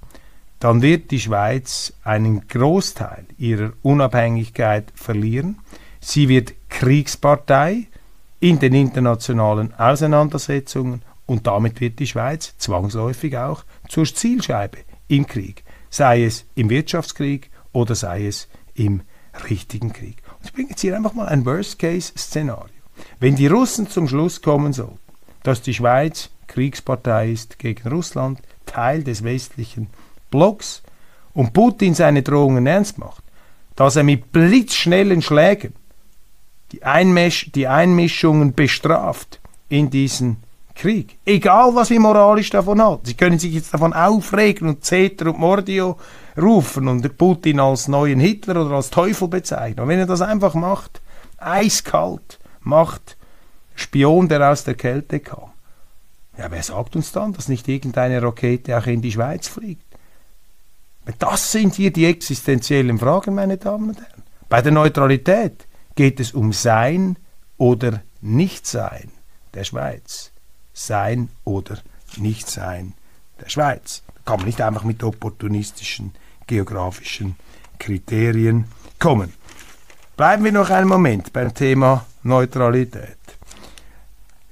dann 0.61 0.83
wird 0.83 1.11
die 1.11 1.21
Schweiz 1.21 1.93
einen 2.03 2.49
Großteil 2.49 3.27
ihrer 3.37 3.73
Unabhängigkeit 3.83 4.93
verlieren. 4.95 5.59
Sie 6.01 6.29
wird 6.29 6.55
Kriegspartei 6.69 7.87
in 8.41 8.59
den 8.59 8.75
internationalen 8.75 9.75
Auseinandersetzungen 9.75 11.03
und 11.27 11.47
damit 11.47 11.81
wird 11.81 11.99
die 11.99 12.07
Schweiz 12.07 12.55
zwangsläufig 12.59 13.37
auch 13.37 13.65
zur 13.89 14.05
Zielscheibe 14.07 14.79
im 15.09 15.27
Krieg, 15.27 15.65
sei 15.91 16.25
es 16.25 16.45
im 16.55 16.71
Wirtschaftskrieg 16.71 17.51
oder 17.73 17.95
sei 17.95 18.27
es 18.27 18.49
im 18.75 19.03
richtigen 19.45 19.93
Krieg. 19.93 20.23
Und 20.39 20.47
ich 20.47 20.53
bringe 20.53 20.71
jetzt 20.71 20.81
hier 20.81 20.97
einfach 20.97 21.15
mal 21.15 21.27
ein 21.27 21.45
Worst-Case-Szenario. 21.45 22.75
Wenn 23.21 23.37
die 23.37 23.47
Russen 23.47 23.89
zum 23.89 24.09
Schluss 24.09 24.43
kommen 24.43 24.73
sollten, 24.73 24.99
dass 25.43 25.63
die 25.63 25.75
Schweiz 25.75 26.31
Kriegspartei 26.47 27.31
ist 27.31 27.59
gegen 27.59 27.89
Russland, 27.89 28.41
Teil 28.67 29.05
des 29.05 29.23
westlichen 29.23 29.89
Blocks, 30.31 30.83
und 31.39 31.53
Putin 31.53 31.95
seine 31.95 32.23
Drohungen 32.23 32.67
ernst 32.67 32.99
macht, 32.99 33.23
dass 33.77 33.95
er 33.95 34.03
mit 34.03 34.33
blitzschnellen 34.33 35.23
Schlägen 35.23 35.73
die, 36.73 36.83
Einmisch 36.83 37.53
die 37.55 37.69
Einmischungen 37.69 38.55
bestraft 38.55 39.39
in 39.69 39.89
diesen 39.89 40.39
Krieg. 40.79 41.19
Egal, 41.27 41.75
was 41.75 41.91
wir 41.91 42.01
moralisch 42.01 42.51
davon 42.51 42.81
halten. 42.81 43.05
Sie 43.05 43.15
können 43.15 43.39
sich 43.39 43.53
jetzt 43.53 43.75
davon 43.75 43.93
aufregen 43.93 44.69
und 44.69 44.85
Zeter 44.85 45.27
und 45.27 45.39
Mordio 45.39 45.99
rufen 46.41 46.89
und 46.89 47.19
Putin 47.19 47.61
als 47.61 47.89
neuen 47.89 48.21
Hitler 48.21 48.65
oder 48.65 48.77
als 48.77 48.91
Teufel 48.91 49.29
bezeichnen. 49.29 49.81
Und 49.81 49.89
wenn 49.89 49.99
er 49.99 50.07
das 50.07 50.23
einfach 50.23 50.55
macht, 50.55 51.01
eiskalt 51.37 52.39
macht, 52.61 53.17
Spion, 53.75 54.29
der 54.29 54.51
aus 54.51 54.65
der 54.65 54.75
Kälte 54.75 55.21
kam. 55.21 55.51
Ja, 56.39 56.51
wer 56.51 56.63
sagt 56.63 56.95
uns 56.95 57.11
dann, 57.11 57.33
dass 57.33 57.49
nicht 57.49 57.67
irgendeine 57.67 58.23
Rakete 58.23 58.79
auch 58.79 58.87
in 58.87 59.03
die 59.03 59.13
Schweiz 59.13 59.49
fliegt? 59.49 59.83
Das 61.19 61.51
sind 61.53 61.75
hier 61.75 61.93
die 61.93 62.05
existenziellen 62.05 62.99
Fragen, 62.99 63.35
meine 63.35 63.57
Damen 63.57 63.91
und 63.91 63.99
Herren. 63.99 64.23
Bei 64.49 64.63
der 64.63 64.73
Neutralität 64.73 65.67
geht 65.97 66.21
es 66.21 66.33
um 66.33 66.53
Sein 66.53 67.17
oder 67.57 68.03
Nichtsein 68.21 69.11
der 69.55 69.65
Schweiz. 69.65 70.33
Sein 70.79 71.29
oder 71.45 71.79
Nichtsein 72.17 72.95
der 73.41 73.49
Schweiz. 73.49 74.03
Da 74.15 74.21
kann 74.25 74.41
man 74.41 74.47
nicht 74.47 74.61
einfach 74.61 74.85
mit 74.85 75.03
opportunistischen 75.03 76.13
geografischen 76.47 77.37
Kriterien 77.79 78.67
kommen. 78.99 79.33
Bleiben 80.17 80.45
wir 80.45 80.53
noch 80.53 80.71
einen 80.71 80.89
Moment 80.89 81.33
beim 81.33 81.53
Thema 81.53 82.07
Neutralität. 82.23 83.17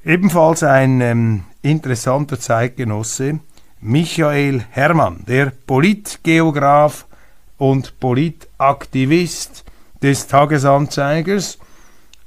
Ebenfalls 0.04 0.62
ein 0.62 1.00
ähm, 1.00 1.44
interessanter 1.62 2.38
Zeitgenosse, 2.38 3.40
Michael 3.80 4.64
Herrmann, 4.70 5.24
der 5.26 5.52
Politgeograf 5.66 7.06
und 7.56 7.98
Politaktivist 8.00 9.64
des 10.02 10.26
Tagesanzeigers, 10.26 11.58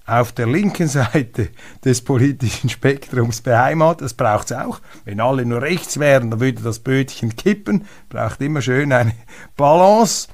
auf 0.10 0.32
der 0.32 0.48
linken 0.48 0.88
Seite 0.88 1.50
des 1.86 2.02
politischen 2.02 2.70
Spektrums 2.70 3.42
beheimatet. 3.42 4.02
Das 4.02 4.14
braucht 4.14 4.52
es 4.52 4.58
auch. 4.58 4.80
Wenn 5.06 5.20
alle 5.20 5.46
nur 5.46 5.62
rechts 5.62 6.00
wären, 6.00 6.32
dann 6.32 6.40
würde 6.40 6.64
das 6.64 6.80
Bötchen 6.80 7.36
kippen. 7.36 7.86
Braucht 8.10 8.42
immer 8.42 8.62
schön 8.62 8.92
eine 8.92 9.14
Balance. 9.56 10.28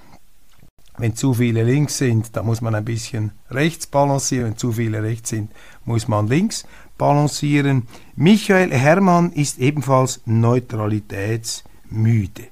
Wenn 0.98 1.16
zu 1.16 1.34
viele 1.34 1.64
links 1.64 1.98
sind, 1.98 2.38
dann 2.38 2.46
muss 2.46 2.62
man 2.62 2.74
ein 2.74 2.86
bisschen 2.86 3.34
rechts 3.52 3.86
balancieren. 3.86 4.52
Wenn 4.52 4.58
zu 4.58 4.72
viele 4.72 5.04
rechts 5.04 5.30
sind, 5.30 5.52
muss 5.84 6.08
man 6.08 6.28
links 6.28 6.66
balancieren. 6.98 7.88
Michael 8.16 8.72
Herrmann 8.72 9.34
ist 9.34 9.60
ebenfalls 9.60 10.22
neutralitätsmüde. 10.26 12.44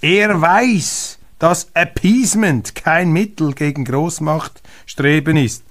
Er 0.00 0.40
weiß, 0.40 1.20
dass 1.38 1.68
Appeasement 1.74 2.74
kein 2.74 3.12
Mittel 3.12 3.52
gegen 3.52 3.84
Großmachtstreben 3.84 5.36
ist. 5.36 5.62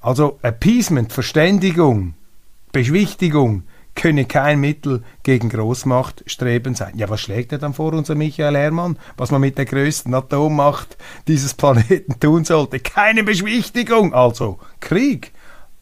Also 0.00 0.38
Appeasement, 0.42 1.12
Verständigung, 1.12 2.14
Beschwichtigung 2.72 3.64
könne 3.96 4.26
kein 4.26 4.60
Mittel 4.60 5.02
gegen 5.24 5.48
Großmachtstreben 5.48 6.76
sein. 6.76 6.96
Ja, 6.96 7.08
was 7.08 7.20
schlägt 7.20 7.50
er 7.50 7.58
dann 7.58 7.74
vor, 7.74 7.92
unser 7.92 8.14
Michael 8.14 8.56
Herrmann, 8.56 8.96
was 9.16 9.32
man 9.32 9.40
mit 9.40 9.58
der 9.58 9.64
größten 9.64 10.14
Atommacht 10.14 10.96
dieses 11.26 11.54
Planeten 11.54 12.20
tun 12.20 12.44
sollte? 12.44 12.78
Keine 12.78 13.24
Beschwichtigung, 13.24 14.14
also 14.14 14.60
Krieg. 14.78 15.32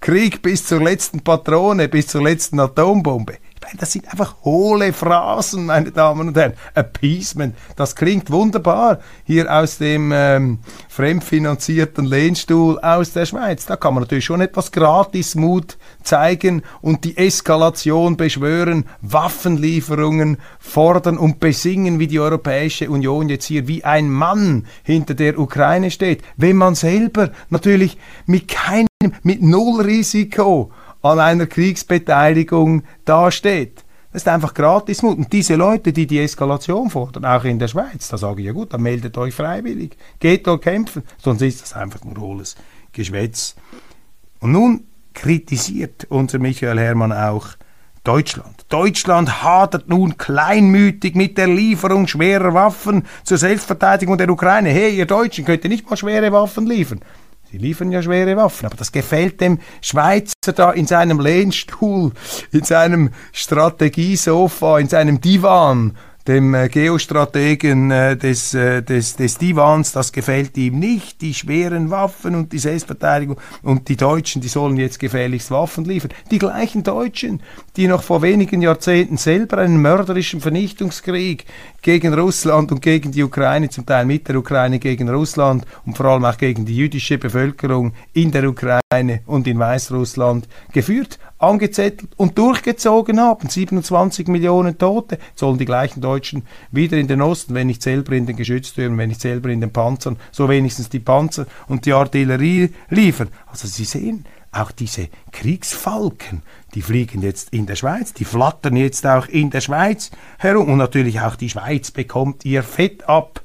Krieg 0.00 0.40
bis 0.40 0.64
zur 0.64 0.82
letzten 0.82 1.20
Patrone, 1.20 1.88
bis 1.88 2.06
zur 2.06 2.22
letzten 2.22 2.58
Atombombe. 2.58 3.36
Das 3.78 3.92
sind 3.92 4.08
einfach 4.08 4.36
hohle 4.44 4.92
Phrasen, 4.92 5.66
meine 5.66 5.90
Damen 5.90 6.28
und 6.28 6.36
Herren. 6.36 6.54
Appeasement, 6.74 7.54
das 7.74 7.96
klingt 7.96 8.30
wunderbar 8.30 9.00
hier 9.24 9.52
aus 9.52 9.78
dem 9.78 10.12
ähm, 10.14 10.58
fremdfinanzierten 10.88 12.04
Lehnstuhl 12.04 12.78
aus 12.78 13.12
der 13.12 13.26
Schweiz. 13.26 13.66
Da 13.66 13.76
kann 13.76 13.94
man 13.94 14.02
natürlich 14.02 14.24
schon 14.24 14.40
etwas 14.40 14.72
Gratismut 14.72 15.78
zeigen 16.02 16.62
und 16.80 17.04
die 17.04 17.16
Eskalation 17.16 18.16
beschwören, 18.16 18.86
Waffenlieferungen 19.02 20.38
fordern 20.58 21.18
und 21.18 21.40
besingen, 21.40 21.98
wie 21.98 22.06
die 22.06 22.20
Europäische 22.20 22.90
Union 22.90 23.28
jetzt 23.28 23.46
hier 23.46 23.68
wie 23.68 23.84
ein 23.84 24.08
Mann 24.10 24.66
hinter 24.84 25.14
der 25.14 25.38
Ukraine 25.38 25.90
steht, 25.90 26.22
wenn 26.36 26.56
man 26.56 26.74
selber 26.74 27.30
natürlich 27.50 27.98
mit 28.26 28.48
keinem, 28.48 28.86
mit 29.22 29.42
null 29.42 29.80
Risiko 29.82 30.70
an 31.02 31.18
einer 31.20 31.46
Kriegsbeteiligung 31.46 32.82
dasteht. 33.04 33.84
Das 34.12 34.22
ist 34.22 34.28
einfach 34.28 34.54
Gratismut. 34.54 35.18
Und 35.18 35.32
diese 35.32 35.56
Leute, 35.56 35.92
die 35.92 36.06
die 36.06 36.20
Eskalation 36.20 36.88
fordern, 36.88 37.24
auch 37.24 37.44
in 37.44 37.58
der 37.58 37.68
Schweiz, 37.68 38.08
da 38.08 38.16
sage 38.16 38.40
ich 38.40 38.46
ja 38.46 38.52
gut, 38.52 38.72
dann 38.72 38.82
meldet 38.82 39.18
euch 39.18 39.34
freiwillig, 39.34 39.96
geht 40.20 40.46
dort 40.46 40.62
kämpfen, 40.62 41.02
sonst 41.18 41.42
ist 41.42 41.62
das 41.62 41.74
einfach 41.74 42.02
nur 42.02 42.16
hohles 42.16 42.56
Geschwätz. 42.92 43.56
Und 44.40 44.52
nun 44.52 44.84
kritisiert 45.12 46.06
unser 46.08 46.38
Michael 46.38 46.78
Herrmann 46.78 47.12
auch 47.12 47.48
Deutschland. 48.04 48.64
Deutschland 48.68 49.42
hadert 49.42 49.88
nun 49.88 50.16
kleinmütig 50.16 51.16
mit 51.16 51.36
der 51.36 51.48
Lieferung 51.48 52.06
schwerer 52.06 52.54
Waffen 52.54 53.04
zur 53.24 53.36
Selbstverteidigung 53.36 54.16
der 54.16 54.30
Ukraine. 54.30 54.70
Hey, 54.70 54.96
ihr 54.96 55.06
Deutschen 55.06 55.44
könnt 55.44 55.64
ihr 55.64 55.70
nicht 55.70 55.90
mal 55.90 55.96
schwere 55.96 56.30
Waffen 56.30 56.66
liefern. 56.66 57.00
Sie 57.50 57.58
liefern 57.58 57.92
ja 57.92 58.02
schwere 58.02 58.36
Waffen, 58.36 58.66
aber 58.66 58.76
das 58.76 58.90
gefällt 58.90 59.40
dem 59.40 59.60
Schweizer 59.80 60.52
da 60.54 60.72
in 60.72 60.86
seinem 60.86 61.20
Lehnstuhl, 61.20 62.12
in 62.50 62.64
seinem 62.64 63.10
Strategiesofa, 63.32 64.80
in 64.80 64.88
seinem 64.88 65.20
Divan 65.20 65.96
dem 66.26 66.54
äh, 66.54 66.68
Geostrategen 66.68 67.90
äh, 67.90 68.16
des, 68.16 68.54
äh, 68.54 68.82
des, 68.82 69.16
des 69.16 69.38
Divans, 69.38 69.92
das 69.92 70.12
gefällt 70.12 70.56
ihm 70.56 70.78
nicht, 70.78 71.20
die 71.20 71.34
schweren 71.34 71.90
Waffen 71.90 72.34
und 72.34 72.52
die 72.52 72.58
Selbstverteidigung 72.58 73.38
und 73.62 73.88
die 73.88 73.96
Deutschen, 73.96 74.42
die 74.42 74.48
sollen 74.48 74.76
jetzt 74.76 74.98
gefährlichst 74.98 75.50
Waffen 75.50 75.84
liefern. 75.84 76.10
Die 76.30 76.38
gleichen 76.38 76.82
Deutschen, 76.82 77.42
die 77.76 77.86
noch 77.86 78.02
vor 78.02 78.22
wenigen 78.22 78.62
Jahrzehnten 78.62 79.16
selber 79.16 79.58
einen 79.58 79.80
mörderischen 79.80 80.40
Vernichtungskrieg 80.40 81.44
gegen 81.86 82.14
Russland 82.14 82.72
und 82.72 82.82
gegen 82.82 83.12
die 83.12 83.22
Ukraine, 83.22 83.70
zum 83.70 83.86
Teil 83.86 84.06
mit 84.06 84.26
der 84.26 84.34
Ukraine 84.34 84.80
gegen 84.80 85.08
Russland 85.08 85.64
und 85.84 85.96
vor 85.96 86.06
allem 86.06 86.24
auch 86.24 86.36
gegen 86.36 86.66
die 86.66 86.76
jüdische 86.76 87.16
Bevölkerung 87.16 87.92
in 88.12 88.32
der 88.32 88.48
Ukraine 88.48 89.20
und 89.24 89.46
in 89.46 89.56
Weißrussland 89.60 90.48
geführt 90.72 91.20
angezettelt 91.38 92.10
und 92.16 92.38
durchgezogen 92.38 93.20
haben. 93.20 93.48
27 93.48 94.26
Millionen 94.26 94.78
Tote 94.78 95.18
sollen 95.36 95.58
die 95.58 95.64
gleichen 95.64 96.00
Deutschen 96.00 96.42
wieder 96.72 96.96
in 96.96 97.06
den 97.06 97.22
Osten, 97.22 97.54
wenn 97.54 97.68
nicht 97.68 97.82
selber 97.82 98.12
in 98.16 98.26
den 98.26 98.34
Geschütztürmen, 98.34 98.98
wenn 98.98 99.10
nicht 99.10 99.20
selber 99.20 99.50
in 99.50 99.60
den 99.60 99.72
Panzern, 99.72 100.16
so 100.32 100.48
wenigstens 100.48 100.88
die 100.88 100.98
Panzer 100.98 101.46
und 101.68 101.86
die 101.86 101.92
Artillerie 101.92 102.70
liefern. 102.90 103.28
Also 103.46 103.68
Sie 103.68 103.84
sehen, 103.84 104.24
auch 104.50 104.72
diese 104.72 105.08
Kriegsfalken, 105.30 106.42
die 106.76 106.82
fliegen 106.82 107.22
jetzt 107.22 107.54
in 107.54 107.64
der 107.64 107.74
Schweiz, 107.74 108.12
die 108.12 108.26
flattern 108.26 108.76
jetzt 108.76 109.06
auch 109.06 109.28
in 109.28 109.48
der 109.48 109.62
Schweiz 109.62 110.10
herum 110.36 110.68
und 110.68 110.76
natürlich 110.76 111.20
auch 111.22 111.34
die 111.34 111.48
Schweiz 111.48 111.90
bekommt 111.90 112.44
ihr 112.44 112.62
Fett 112.62 113.08
ab. 113.08 113.40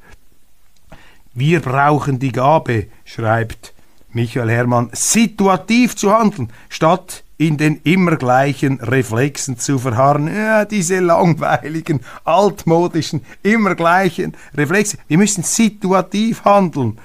Wir 1.34 1.62
brauchen 1.62 2.20
die 2.20 2.34
Gabe, 2.34 2.88
schreibt 3.06 3.74
Michael 4.12 4.52
Herrmann, 4.52 4.90
situativ 4.92 5.96
zu 5.96 6.12
handeln, 6.12 6.52
statt 6.68 7.24
in 7.38 7.56
den 7.56 7.80
immer 7.86 8.18
gleichen 8.18 8.82
Reflexen 8.82 9.58
zu 9.58 9.80
verharren. 9.80 10.28
Ja, 10.28 10.66
diese 10.66 11.00
langweiligen, 11.00 12.02
altmodischen, 12.26 13.22
immer 13.44 13.76
gleichen 13.76 14.36
Reflexe. 14.54 14.98
Wir 15.08 15.18
müssen 15.18 15.44
situativ 15.44 16.44
handeln. 16.44 17.00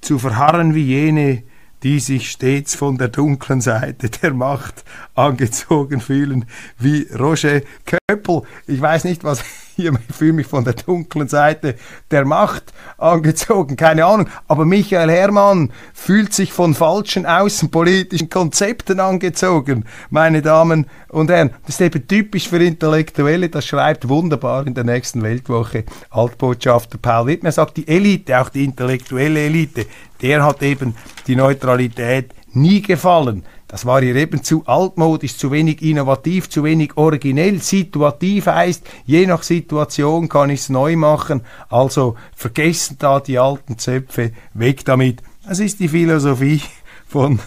Zu 0.00 0.20
verharren 0.20 0.76
wie 0.76 0.84
jene, 0.84 1.42
die 1.82 2.00
sich 2.00 2.30
stets 2.30 2.74
von 2.74 2.98
der 2.98 3.08
dunklen 3.08 3.60
Seite 3.60 4.10
der 4.10 4.34
Macht 4.34 4.84
angezogen 5.14 6.00
fühlen, 6.00 6.44
wie 6.78 7.06
Roger 7.18 7.62
Köppel. 7.84 8.42
Ich 8.66 8.80
weiß 8.80 9.04
nicht, 9.04 9.24
was 9.24 9.42
hier, 9.80 9.92
ich 10.08 10.14
fühle 10.14 10.32
mich 10.32 10.46
von 10.46 10.64
der 10.64 10.74
dunklen 10.74 11.28
Seite 11.28 11.76
der 12.10 12.24
Macht 12.24 12.72
angezogen, 12.98 13.76
keine 13.76 14.04
Ahnung. 14.04 14.28
Aber 14.48 14.64
Michael 14.64 15.10
Herrmann 15.10 15.72
fühlt 15.94 16.32
sich 16.32 16.52
von 16.52 16.74
falschen 16.74 17.26
außenpolitischen 17.26 18.30
Konzepten 18.30 19.00
angezogen, 19.00 19.84
meine 20.10 20.42
Damen 20.42 20.86
und 21.08 21.30
Herren. 21.30 21.50
Das 21.66 21.76
ist 21.76 21.80
eben 21.80 22.06
typisch 22.06 22.48
für 22.48 22.62
Intellektuelle, 22.62 23.48
das 23.48 23.66
schreibt 23.66 24.08
wunderbar 24.08 24.66
in 24.66 24.74
der 24.74 24.84
nächsten 24.84 25.22
Weltwoche 25.22 25.84
Altbotschafter 26.10 26.98
Paul 26.98 27.26
Wittmer. 27.26 27.48
Er 27.48 27.52
sagt, 27.52 27.76
die 27.76 27.88
Elite, 27.88 28.40
auch 28.40 28.48
die 28.48 28.64
intellektuelle 28.64 29.40
Elite, 29.40 29.86
der 30.22 30.44
hat 30.44 30.62
eben 30.62 30.94
die 31.26 31.36
Neutralität 31.36 32.34
nie 32.52 32.82
gefallen. 32.82 33.44
Das 33.70 33.86
war 33.86 34.02
ihr 34.02 34.16
eben 34.16 34.42
zu 34.42 34.66
altmodisch, 34.66 35.36
zu 35.36 35.52
wenig 35.52 35.80
innovativ, 35.80 36.50
zu 36.50 36.64
wenig 36.64 36.96
originell. 36.96 37.62
Situativ 37.62 38.46
heißt, 38.46 38.84
je 39.06 39.26
nach 39.26 39.44
Situation 39.44 40.28
kann 40.28 40.50
ich 40.50 40.60
es 40.60 40.68
neu 40.70 40.96
machen. 40.96 41.42
Also 41.68 42.16
vergessen 42.34 42.96
da 42.98 43.20
die 43.20 43.38
alten 43.38 43.78
Zöpfe, 43.78 44.32
weg 44.54 44.84
damit. 44.84 45.22
Das 45.46 45.60
ist 45.60 45.78
die 45.78 45.88
Philosophie 45.88 46.62
von 47.06 47.38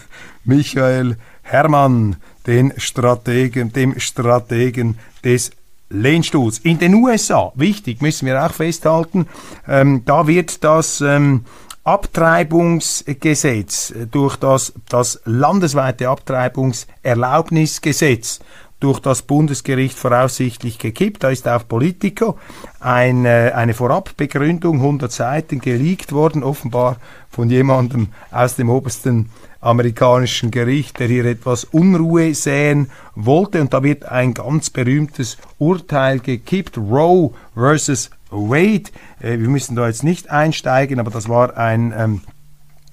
Michael 0.44 1.18
Herrmann, 1.42 2.16
den 2.46 2.72
Strategen, 2.78 3.74
dem 3.74 4.00
Strategen 4.00 4.98
des 5.24 5.50
Lehnstuhls. 5.90 6.58
In 6.58 6.78
den 6.78 6.94
USA, 6.94 7.52
wichtig, 7.54 8.00
müssen 8.00 8.26
wir 8.26 8.44
auch 8.44 8.52
festhalten, 8.52 9.26
ähm, 9.68 10.02
da 10.06 10.26
wird 10.26 10.64
das 10.64 11.02
ähm, 11.02 11.44
Abtreibungsgesetz, 11.84 13.94
durch 14.10 14.34
das, 14.36 14.72
das 14.88 15.20
landesweite 15.24 16.08
Abtreibungserlaubnisgesetz 16.08 18.40
durch 18.80 18.98
das 19.00 19.22
Bundesgericht 19.22 19.96
voraussichtlich 19.96 20.78
gekippt. 20.78 21.24
Da 21.24 21.30
ist 21.30 21.48
auf 21.48 21.68
Politico 21.68 22.38
eine, 22.80 23.54
eine 23.54 23.72
Vorabbegründung, 23.72 24.76
100 24.76 25.10
Seiten, 25.10 25.60
geleakt 25.60 26.12
worden, 26.12 26.42
offenbar 26.42 26.98
von 27.30 27.48
jemandem 27.48 28.08
aus 28.30 28.56
dem 28.56 28.68
obersten 28.68 29.30
amerikanischen 29.62 30.50
Gericht, 30.50 30.98
der 30.98 31.08
hier 31.08 31.24
etwas 31.24 31.64
Unruhe 31.64 32.34
säen 32.34 32.90
wollte. 33.14 33.62
Und 33.62 33.72
da 33.72 33.82
wird 33.82 34.04
ein 34.04 34.34
ganz 34.34 34.68
berühmtes 34.68 35.38
Urteil 35.58 36.20
gekippt, 36.20 36.76
Roe 36.76 37.30
versus 37.54 38.10
Wade. 38.34 38.90
Äh, 39.20 39.38
wir 39.38 39.48
müssen 39.48 39.76
da 39.76 39.86
jetzt 39.86 40.04
nicht 40.04 40.30
einsteigen, 40.30 41.00
aber 41.00 41.10
das 41.10 41.28
war 41.28 41.56
ein 41.56 41.94
ähm, 41.96 42.20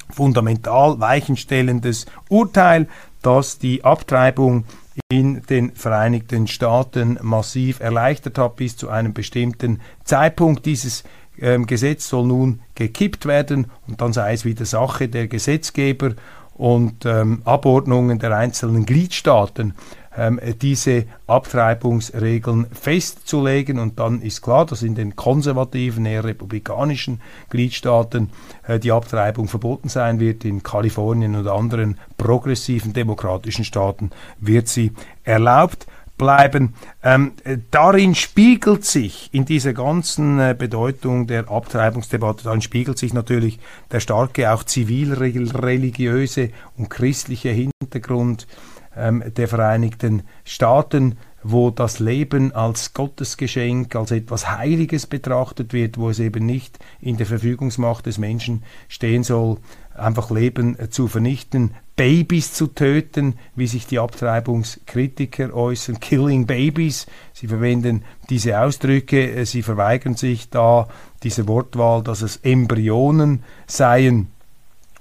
fundamental 0.09 0.99
weichenstellendes 0.99 2.05
Urteil, 2.29 2.87
das 3.21 3.59
die 3.59 3.83
Abtreibung 3.83 4.65
in 5.09 5.41
den 5.43 5.71
Vereinigten 5.71 6.47
Staaten 6.47 7.17
massiv 7.21 7.79
erleichtert 7.79 8.37
hat 8.37 8.55
bis 8.55 8.77
zu 8.77 8.89
einem 8.89 9.13
bestimmten 9.13 9.79
Zeitpunkt. 10.03 10.65
Dieses 10.65 11.03
ähm, 11.39 11.65
Gesetz 11.65 12.07
soll 12.07 12.27
nun 12.27 12.61
gekippt 12.75 13.25
werden 13.25 13.67
und 13.87 14.01
dann 14.01 14.13
sei 14.13 14.33
es 14.33 14.45
wieder 14.45 14.65
Sache 14.65 15.07
der 15.07 15.27
Gesetzgeber 15.27 16.13
und 16.53 17.05
ähm, 17.05 17.41
Abordnungen 17.45 18.19
der 18.19 18.35
einzelnen 18.35 18.85
Gliedstaaten 18.85 19.73
diese 20.61 21.05
Abtreibungsregeln 21.27 22.67
festzulegen. 22.71 23.79
Und 23.79 23.99
dann 23.99 24.21
ist 24.21 24.41
klar, 24.41 24.65
dass 24.65 24.81
in 24.83 24.95
den 24.95 25.15
konservativen, 25.15 26.05
eher 26.05 26.23
republikanischen 26.23 27.21
Gliedstaaten 27.49 28.29
äh, 28.67 28.79
die 28.79 28.91
Abtreibung 28.91 29.47
verboten 29.47 29.89
sein 29.89 30.19
wird. 30.19 30.43
In 30.43 30.63
Kalifornien 30.63 31.35
und 31.35 31.47
anderen 31.47 31.97
progressiven 32.17 32.93
demokratischen 32.93 33.63
Staaten 33.63 34.11
wird 34.39 34.67
sie 34.67 34.91
erlaubt 35.23 35.87
bleiben. 36.21 36.75
Ähm, 37.01 37.31
darin 37.71 38.13
spiegelt 38.13 38.85
sich 38.85 39.29
in 39.31 39.45
dieser 39.45 39.73
ganzen 39.73 40.39
äh, 40.39 40.55
Bedeutung 40.55 41.25
der 41.25 41.49
Abtreibungsdebatte, 41.49 42.43
darin 42.43 42.61
spiegelt 42.61 42.99
sich 42.99 43.11
natürlich 43.11 43.59
der 43.91 44.01
starke 44.01 44.53
auch 44.53 44.63
zivilreligiöse 44.63 46.51
und 46.77 46.91
christliche 46.91 47.49
Hintergrund 47.49 48.45
ähm, 48.95 49.23
der 49.35 49.47
Vereinigten 49.47 50.23
Staaten 50.43 51.17
wo 51.43 51.71
das 51.71 51.99
Leben 51.99 52.53
als 52.53 52.93
Gottesgeschenk, 52.93 53.95
als 53.95 54.11
etwas 54.11 54.49
Heiliges 54.49 55.07
betrachtet 55.07 55.73
wird, 55.73 55.97
wo 55.97 56.09
es 56.09 56.19
eben 56.19 56.45
nicht 56.45 56.79
in 56.99 57.17
der 57.17 57.25
Verfügungsmacht 57.25 58.05
des 58.05 58.17
Menschen 58.17 58.63
stehen 58.87 59.23
soll, 59.23 59.57
einfach 59.95 60.31
Leben 60.31 60.77
zu 60.89 61.07
vernichten, 61.07 61.71
Babys 61.95 62.53
zu 62.53 62.67
töten, 62.67 63.35
wie 63.55 63.67
sich 63.67 63.85
die 63.85 63.99
Abtreibungskritiker 63.99 65.53
äußern, 65.53 65.99
Killing 65.99 66.47
Babies. 66.47 67.05
Sie 67.33 67.47
verwenden 67.47 68.03
diese 68.29 68.59
Ausdrücke, 68.59 69.45
sie 69.45 69.61
verweigern 69.61 70.15
sich 70.15 70.49
da 70.49 70.87
diese 71.23 71.47
Wortwahl, 71.47 72.01
dass 72.03 72.21
es 72.21 72.37
Embryonen 72.37 73.43
seien. 73.67 74.27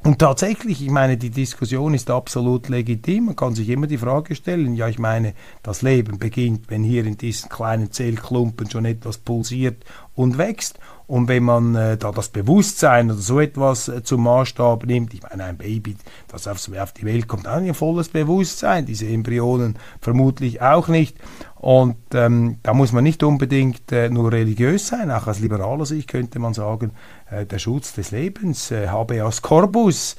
Und 0.02 0.18
tatsächlich, 0.18 0.82
ich 0.82 0.90
meine, 0.90 1.18
die 1.18 1.28
Diskussion 1.28 1.92
ist 1.92 2.08
absolut 2.08 2.70
legitim. 2.70 3.26
Man 3.26 3.36
kann 3.36 3.54
sich 3.54 3.68
immer 3.68 3.86
die 3.86 3.98
Frage 3.98 4.34
stellen, 4.34 4.74
ja, 4.74 4.88
ich 4.88 4.98
meine, 4.98 5.34
das 5.62 5.82
Leben 5.82 6.18
beginnt, 6.18 6.70
wenn 6.70 6.82
hier 6.82 7.04
in 7.04 7.18
diesen 7.18 7.50
kleinen 7.50 7.92
Zellklumpen 7.92 8.70
schon 8.70 8.86
etwas 8.86 9.18
pulsiert 9.18 9.84
und 10.14 10.38
wächst. 10.38 10.78
Und 11.06 11.28
wenn 11.28 11.42
man 11.42 11.74
äh, 11.74 11.98
da 11.98 12.12
das 12.12 12.28
Bewusstsein 12.28 13.10
oder 13.10 13.20
so 13.20 13.40
etwas 13.40 13.88
äh, 13.88 14.02
zum 14.02 14.22
Maßstab 14.22 14.86
nimmt, 14.86 15.12
ich 15.12 15.22
meine, 15.22 15.44
ein 15.44 15.58
Baby, 15.58 15.96
das 16.28 16.48
aufs, 16.48 16.72
auf 16.72 16.92
die 16.92 17.04
Welt 17.04 17.28
kommt, 17.28 17.46
hat 17.46 17.62
ein 17.62 17.74
volles 17.74 18.08
Bewusstsein, 18.08 18.86
diese 18.86 19.06
Embryonen 19.06 19.76
vermutlich 20.00 20.62
auch 20.62 20.88
nicht. 20.88 21.18
Und 21.60 21.96
ähm, 22.14 22.56
da 22.62 22.72
muss 22.72 22.92
man 22.92 23.04
nicht 23.04 23.22
unbedingt 23.22 23.92
äh, 23.92 24.08
nur 24.08 24.32
religiös 24.32 24.88
sein, 24.88 25.10
auch 25.10 25.26
aus 25.26 25.40
liberaler 25.40 25.84
Sicht 25.84 26.08
könnte 26.08 26.38
man 26.38 26.54
sagen, 26.54 26.92
äh, 27.30 27.44
der 27.44 27.58
Schutz 27.58 27.92
des 27.92 28.12
Lebens, 28.12 28.70
äh, 28.70 28.88
habeas 28.88 29.42
corpus, 29.42 30.16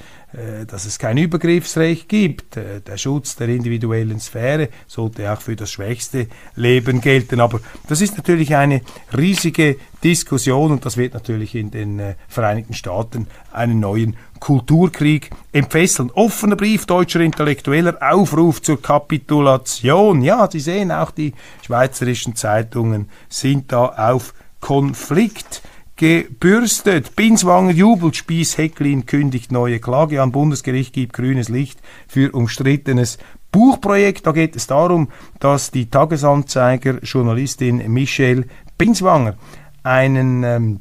dass 0.65 0.85
es 0.85 0.97
kein 0.97 1.17
Übergriffsrecht 1.17 2.07
gibt, 2.07 2.57
äh, 2.57 2.81
der 2.81 2.97
Schutz 2.97 3.35
der 3.35 3.49
individuellen 3.49 4.19
Sphäre 4.19 4.69
sollte 4.87 5.31
auch 5.31 5.41
für 5.41 5.55
das 5.55 5.71
schwächste 5.71 6.27
Leben 6.55 7.01
gelten. 7.01 7.39
Aber 7.39 7.59
das 7.87 8.01
ist 8.01 8.15
natürlich 8.17 8.55
eine 8.55 8.81
riesige 9.15 9.77
Diskussion 10.03 10.71
und 10.71 10.85
das 10.85 10.97
wird 10.97 11.13
natürlich 11.13 11.55
in 11.55 11.71
den 11.71 11.99
äh, 11.99 12.15
Vereinigten 12.27 12.73
Staaten 12.73 13.27
einen 13.51 13.79
neuen 13.79 14.15
Kulturkrieg 14.39 15.29
entfesseln. 15.51 16.11
Offener 16.11 16.55
Brief 16.55 16.85
deutscher 16.85 17.19
Intellektueller, 17.19 17.97
Aufruf 18.01 18.61
zur 18.61 18.81
Kapitulation. 18.81 20.21
Ja, 20.21 20.49
Sie 20.49 20.59
sehen, 20.59 20.91
auch 20.91 21.11
die 21.11 21.33
schweizerischen 21.65 22.35
Zeitungen 22.35 23.09
sind 23.29 23.71
da 23.71 23.85
auf 23.85 24.33
Konflikt 24.59 25.61
gebürstet. 26.01 27.15
Binswanger 27.15 27.73
jubelt, 27.73 28.15
Spieß 28.15 28.57
Hecklin 28.57 29.05
kündigt 29.05 29.51
neue 29.51 29.79
Klage 29.79 30.19
an. 30.19 30.31
Bundesgericht 30.31 30.93
gibt 30.93 31.13
grünes 31.13 31.47
Licht 31.47 31.79
für 32.07 32.31
umstrittenes 32.31 33.19
Buchprojekt. 33.51 34.25
Da 34.25 34.31
geht 34.31 34.55
es 34.55 34.65
darum, 34.65 35.09
dass 35.39 35.69
die 35.69 35.91
Tagesanzeiger 35.91 36.97
Journalistin 37.03 37.87
Michelle 37.93 38.45
Binswanger 38.79 39.35
einen 39.83 40.43
ähm, 40.43 40.79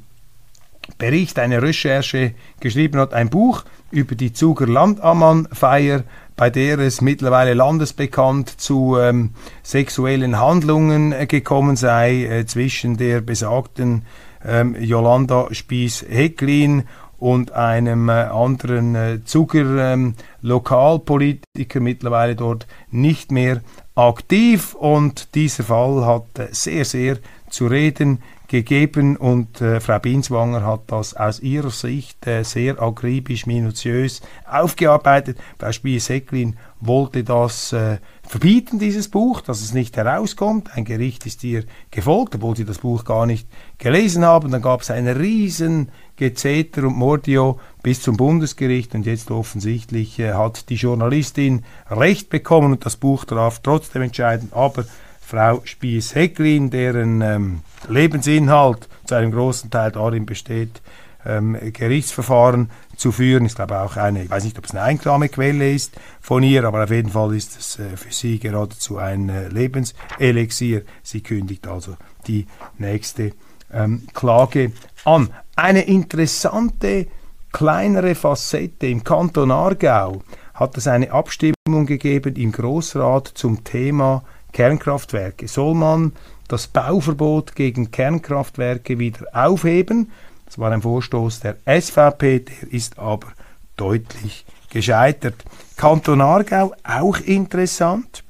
Bericht, 0.96 1.38
eine 1.38 1.60
Recherche 1.60 2.32
geschrieben 2.58 2.98
hat, 2.98 3.12
ein 3.12 3.28
Buch 3.28 3.64
über 3.90 4.14
die 4.14 4.32
Zuger 4.32 4.66
Landamannfeier, 4.66 6.04
bei 6.34 6.48
der 6.48 6.78
es 6.78 7.02
mittlerweile 7.02 7.52
landesbekannt 7.52 8.58
zu 8.58 8.96
ähm, 8.98 9.34
sexuellen 9.62 10.38
Handlungen 10.38 11.12
äh, 11.12 11.26
gekommen 11.26 11.76
sei 11.76 12.24
äh, 12.24 12.46
zwischen 12.46 12.96
der 12.96 13.20
besagten 13.20 14.06
ähm, 14.44 14.76
Jolanda 14.80 15.48
Spies-Hecklin 15.50 16.84
und 17.18 17.52
einem 17.52 18.08
äh, 18.08 18.12
anderen 18.12 18.94
äh, 18.94 19.24
Zucker 19.24 19.92
ähm, 19.92 20.14
Lokalpolitiker 20.40 21.80
mittlerweile 21.80 22.34
dort 22.34 22.66
nicht 22.90 23.30
mehr 23.30 23.60
aktiv 23.94 24.74
und 24.74 25.34
dieser 25.34 25.64
Fall 25.64 26.06
hat 26.06 26.38
äh, 26.38 26.48
sehr 26.52 26.84
sehr 26.84 27.18
zu 27.50 27.66
reden 27.66 28.22
gegeben 28.50 29.16
und 29.16 29.60
äh, 29.60 29.80
Frau 29.80 30.00
Binswanger 30.00 30.64
hat 30.66 30.82
das 30.88 31.14
aus 31.14 31.40
ihrer 31.40 31.70
Sicht 31.70 32.26
äh, 32.26 32.42
sehr 32.42 32.82
akribisch, 32.82 33.46
minutiös 33.46 34.22
aufgearbeitet. 34.50 35.38
Frau 35.58 35.70
Spies-Hecklin 35.70 36.56
wollte 36.80 37.22
das 37.22 37.72
äh, 37.72 37.98
verbieten, 38.30 38.78
dieses 38.78 39.08
Buch, 39.08 39.40
dass 39.40 39.60
es 39.60 39.74
nicht 39.74 39.96
herauskommt. 39.96 40.76
Ein 40.76 40.84
Gericht 40.84 41.26
ist 41.26 41.42
ihr 41.42 41.64
gefolgt, 41.90 42.36
obwohl 42.36 42.56
sie 42.56 42.64
das 42.64 42.78
Buch 42.78 43.04
gar 43.04 43.26
nicht 43.26 43.48
gelesen 43.78 44.24
haben. 44.24 44.52
Dann 44.52 44.62
gab 44.62 44.82
es 44.82 44.92
ein 44.92 45.08
riesen 45.08 45.90
Gezeter 46.14 46.84
und 46.84 46.96
Mordio 46.96 47.58
bis 47.82 48.02
zum 48.02 48.16
Bundesgericht 48.16 48.94
und 48.94 49.04
jetzt 49.04 49.32
offensichtlich 49.32 50.20
äh, 50.20 50.34
hat 50.34 50.68
die 50.68 50.76
Journalistin 50.76 51.64
Recht 51.90 52.30
bekommen 52.30 52.70
und 52.70 52.86
das 52.86 52.96
Buch 52.96 53.24
darf 53.24 53.62
trotzdem 53.64 54.02
entscheiden. 54.02 54.50
Aber 54.52 54.84
Frau 55.20 55.62
Spies-Hecklin, 55.64 56.70
deren 56.70 57.22
ähm, 57.22 57.60
Lebensinhalt 57.88 58.88
zu 59.06 59.16
einem 59.16 59.32
großen 59.32 59.72
Teil 59.72 59.90
darin 59.90 60.24
besteht, 60.24 60.80
ähm, 61.26 61.56
Gerichtsverfahren 61.72 62.70
zu 63.00 63.12
führen. 63.12 63.46
Ich 63.46 63.54
glaube 63.54 63.80
auch 63.80 63.96
eine, 63.96 64.24
ich 64.24 64.30
weiß 64.30 64.44
nicht, 64.44 64.58
ob 64.58 64.66
es 64.66 64.72
eine 64.72 64.82
Einnahmequelle 64.82 65.72
ist 65.72 65.94
von 66.20 66.42
ihr, 66.42 66.64
aber 66.64 66.84
auf 66.84 66.90
jeden 66.90 67.10
Fall 67.10 67.34
ist 67.34 67.58
es 67.58 67.78
äh, 67.78 67.96
für 67.96 68.12
sie 68.12 68.38
geradezu 68.38 68.98
ein 68.98 69.28
äh, 69.28 69.48
Lebenselixier. 69.48 70.82
Sie 71.02 71.22
kündigt 71.22 71.66
also 71.66 71.96
die 72.26 72.46
nächste 72.78 73.32
ähm, 73.72 74.06
Klage 74.14 74.72
an. 75.04 75.30
Eine 75.56 75.82
interessante 75.82 77.06
kleinere 77.52 78.14
Facette 78.14 78.86
im 78.86 79.02
Kanton 79.02 79.50
Aargau 79.50 80.22
hat 80.54 80.76
es 80.76 80.86
eine 80.86 81.10
Abstimmung 81.10 81.86
gegeben 81.86 82.36
im 82.36 82.52
Großrat 82.52 83.28
zum 83.28 83.64
Thema 83.64 84.22
Kernkraftwerke. 84.52 85.48
Soll 85.48 85.74
man 85.74 86.12
das 86.48 86.66
Bauverbot 86.66 87.54
gegen 87.54 87.90
Kernkraftwerke 87.90 88.98
wieder 88.98 89.26
aufheben? 89.32 90.10
Das 90.50 90.58
war 90.58 90.72
ein 90.72 90.82
Vorstoß 90.82 91.38
der 91.38 91.58
SVP, 91.64 92.40
der 92.40 92.72
ist 92.72 92.98
aber 92.98 93.28
deutlich 93.76 94.44
gescheitert. 94.68 95.36
Kanton 95.76 96.20
Aargau, 96.20 96.74
auch 96.82 97.20
interessant. 97.20 98.24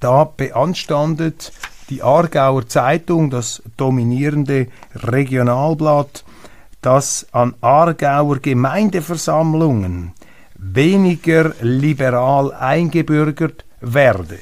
Da 0.00 0.24
beanstandet 0.24 1.50
die 1.88 2.02
Aargauer 2.02 2.68
Zeitung, 2.68 3.30
das 3.30 3.62
dominierende 3.78 4.66
Regionalblatt, 4.94 6.24
dass 6.82 7.26
an 7.32 7.54
Aargauer 7.62 8.40
Gemeindeversammlungen 8.40 10.12
weniger 10.56 11.54
liberal 11.62 12.52
eingebürgert 12.52 13.64
werde. 13.80 14.40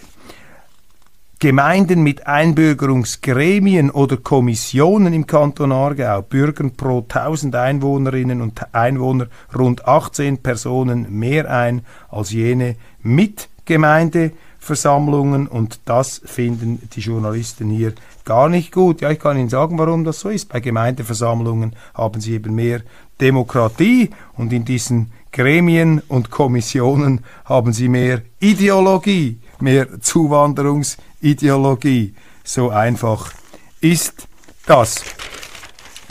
Gemeinden 1.43 2.05
mit 2.05 2.29
Einbürgerungsgremien 2.29 3.91
oder 3.91 4.17
Kommissionen 4.17 5.13
im 5.13 5.27
Kanton 5.27 5.73
Aargau 5.73 6.23
bürgern 6.23 6.71
pro 6.71 7.01
1000 7.01 7.57
Einwohnerinnen 7.57 8.41
und 8.41 8.73
Einwohner 8.73 9.27
rund 9.53 9.85
18 9.85 10.39
Personen 10.39 11.19
mehr 11.19 11.51
ein 11.51 11.85
als 12.11 12.31
jene 12.31 12.77
mit 13.03 13.49
Gemeindeversammlungen 13.65 15.49
und 15.49 15.81
das 15.85 16.23
finden 16.25 16.89
die 16.95 17.01
Journalisten 17.01 17.71
hier 17.71 17.95
gar 18.25 18.49
nicht 18.49 18.71
gut. 18.71 19.01
Ja, 19.01 19.11
ich 19.11 19.19
kann 19.19 19.37
Ihnen 19.37 19.49
sagen, 19.49 19.81
warum 19.81 20.05
das 20.05 20.21
so 20.21 20.29
ist. 20.29 20.49
Bei 20.49 20.61
Gemeindeversammlungen 20.61 21.75
haben 21.93 22.21
sie 22.21 22.35
eben 22.35 22.55
mehr 22.55 22.83
Demokratie 23.21 24.11
und 24.37 24.53
in 24.53 24.65
diesen 24.65 25.11
Gremien 25.33 26.03
und 26.07 26.31
Kommissionen 26.31 27.25
haben 27.47 27.73
sie 27.73 27.89
mehr 27.89 28.23
Ideologie, 28.39 29.41
mehr 29.59 30.01
Zuwanderungs 30.01 30.99
Ideologie. 31.23 32.15
So 32.45 32.71
einfach 32.71 33.33
ist 33.81 34.27
das. 34.67 35.03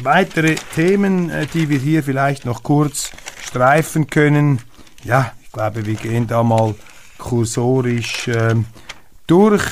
Weitere 0.01 0.55
Themen, 0.75 1.29
äh, 1.29 1.45
die 1.53 1.69
wir 1.69 1.77
hier 1.77 2.03
vielleicht 2.03 2.45
noch 2.45 2.63
kurz 2.63 3.11
streifen 3.45 4.07
können. 4.07 4.61
Ja, 5.03 5.33
ich 5.43 5.51
glaube, 5.51 5.85
wir 5.85 5.95
gehen 5.95 6.27
da 6.27 6.41
mal 6.41 6.73
kursorisch 7.17 8.27
äh, 8.27 8.55
durch. 9.27 9.63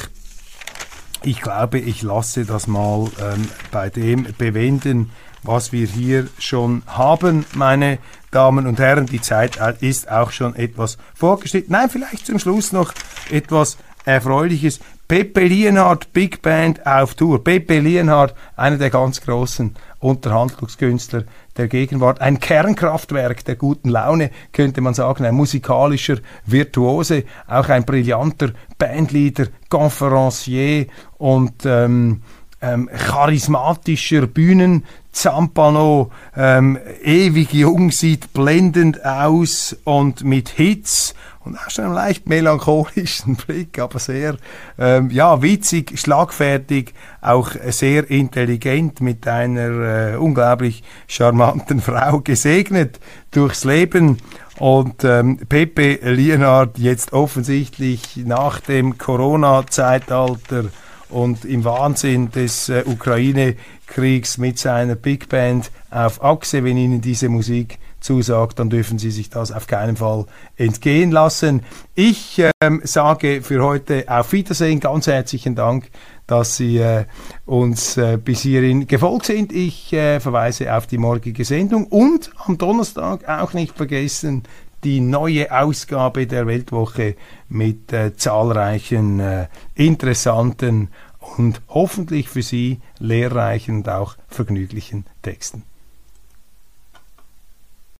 Ich 1.23 1.41
glaube, 1.41 1.79
ich 1.79 2.01
lasse 2.01 2.45
das 2.45 2.67
mal 2.67 3.09
ähm, 3.19 3.47
bei 3.71 3.89
dem 3.89 4.27
bewenden, 4.37 5.11
was 5.43 5.71
wir 5.71 5.87
hier 5.87 6.27
schon 6.37 6.83
haben, 6.87 7.45
meine 7.53 7.97
Damen 8.31 8.67
und 8.67 8.79
Herren. 8.79 9.05
Die 9.05 9.21
Zeit 9.21 9.57
ist 9.81 10.09
auch 10.09 10.31
schon 10.31 10.55
etwas 10.55 10.97
vorgeschritten. 11.13 11.71
Nein, 11.71 11.89
vielleicht 11.89 12.25
zum 12.25 12.39
Schluss 12.39 12.71
noch 12.71 12.93
etwas 13.29 13.77
Erfreuliches. 14.05 14.79
Pepe 15.09 15.47
Lienhardt, 15.47 16.13
Big 16.13 16.43
Band 16.43 16.85
auf 16.85 17.15
Tour. 17.15 17.43
Pepe 17.43 17.79
Lienhardt, 17.79 18.35
einer 18.55 18.77
der 18.77 18.91
ganz 18.91 19.19
großen 19.21 19.73
Unterhandlungskünstler 19.97 21.23
der 21.57 21.67
Gegenwart. 21.67 22.21
Ein 22.21 22.39
Kernkraftwerk 22.39 23.43
der 23.43 23.55
guten 23.55 23.89
Laune, 23.89 24.29
könnte 24.53 24.81
man 24.81 24.93
sagen. 24.93 25.25
Ein 25.25 25.33
musikalischer 25.33 26.17
Virtuose, 26.45 27.23
auch 27.47 27.69
ein 27.69 27.85
brillanter 27.85 28.51
Bandleader, 28.77 29.47
Conferencier 29.67 30.85
und 31.17 31.65
ähm, 31.65 32.21
ähm, 32.61 32.87
charismatischer 32.95 34.27
Bühnenzampano, 34.27 36.11
ähm, 36.37 36.77
ewig 37.03 37.51
jung, 37.51 37.89
sieht 37.89 38.31
blendend 38.31 39.03
aus 39.03 39.75
und 39.85 40.23
mit 40.23 40.49
Hits 40.49 41.15
und 41.45 41.57
auch 41.57 41.69
schon 41.69 41.85
einen 41.85 41.93
leicht 41.93 42.27
melancholischen 42.27 43.35
Blick, 43.47 43.79
aber 43.79 43.99
sehr 43.99 44.37
ähm, 44.77 45.09
ja, 45.09 45.41
witzig, 45.41 45.99
schlagfertig, 45.99 46.93
auch 47.21 47.51
sehr 47.69 48.09
intelligent 48.09 49.01
mit 49.01 49.27
einer 49.27 50.13
äh, 50.13 50.15
unglaublich 50.15 50.83
charmanten 51.07 51.81
Frau 51.81 52.19
gesegnet 52.19 52.99
durchs 53.31 53.63
Leben. 53.63 54.17
Und 54.59 55.05
ähm, 55.05 55.37
Pepe 55.47 55.99
Lienard 56.01 56.77
jetzt 56.77 57.13
offensichtlich 57.13 58.17
nach 58.17 58.59
dem 58.59 58.97
Corona-Zeitalter 58.97 60.65
und 61.07 61.45
im 61.45 61.63
Wahnsinn 61.63 62.29
des 62.31 62.67
äh, 62.69 62.83
Ukraine-Kriegs 62.85 64.37
mit 64.37 64.59
seiner 64.59 64.95
Big 64.95 65.29
Band 65.29 65.71
auf 65.89 66.23
Achse, 66.23 66.63
wenn 66.63 66.77
Ihnen 66.77 67.01
diese 67.01 67.29
Musik 67.29 67.79
zusagt, 67.99 68.59
dann 68.59 68.69
dürfen 68.69 68.99
Sie 68.99 69.11
sich 69.11 69.29
das 69.29 69.51
auf 69.51 69.67
keinen 69.67 69.97
Fall 69.97 70.25
entgehen 70.57 71.11
lassen. 71.11 71.63
Ich 71.95 72.41
ähm, 72.61 72.81
sage 72.83 73.41
für 73.41 73.63
heute 73.63 74.05
auf 74.07 74.31
Wiedersehen, 74.33 74.79
ganz 74.79 75.07
herzlichen 75.07 75.55
Dank, 75.55 75.89
dass 76.27 76.57
Sie 76.57 76.77
äh, 76.77 77.05
uns 77.45 77.97
äh, 77.97 78.17
bis 78.17 78.41
hierhin 78.41 78.87
gefolgt 78.87 79.25
sind. 79.25 79.51
Ich 79.51 79.91
äh, 79.93 80.19
verweise 80.19 80.73
auf 80.75 80.87
die 80.87 80.97
morgige 80.97 81.43
Sendung 81.43 81.87
und 81.87 82.31
am 82.45 82.57
Donnerstag 82.57 83.27
auch 83.27 83.53
nicht 83.53 83.75
vergessen, 83.75 84.43
die 84.83 85.01
neue 85.01 85.51
Ausgabe 85.51 86.27
der 86.27 86.47
Weltwoche 86.47 87.15
mit 87.49 87.91
äh, 87.91 88.15
zahlreichen 88.15 89.19
äh, 89.19 89.47
interessanten 89.75 90.89
und 91.37 91.61
hoffentlich 91.67 92.29
für 92.29 92.41
Sie 92.41 92.79
lehrreichen 92.99 93.77
und 93.77 93.89
auch 93.89 94.15
vergnüglichen 94.27 95.05
Texten. 95.21 95.63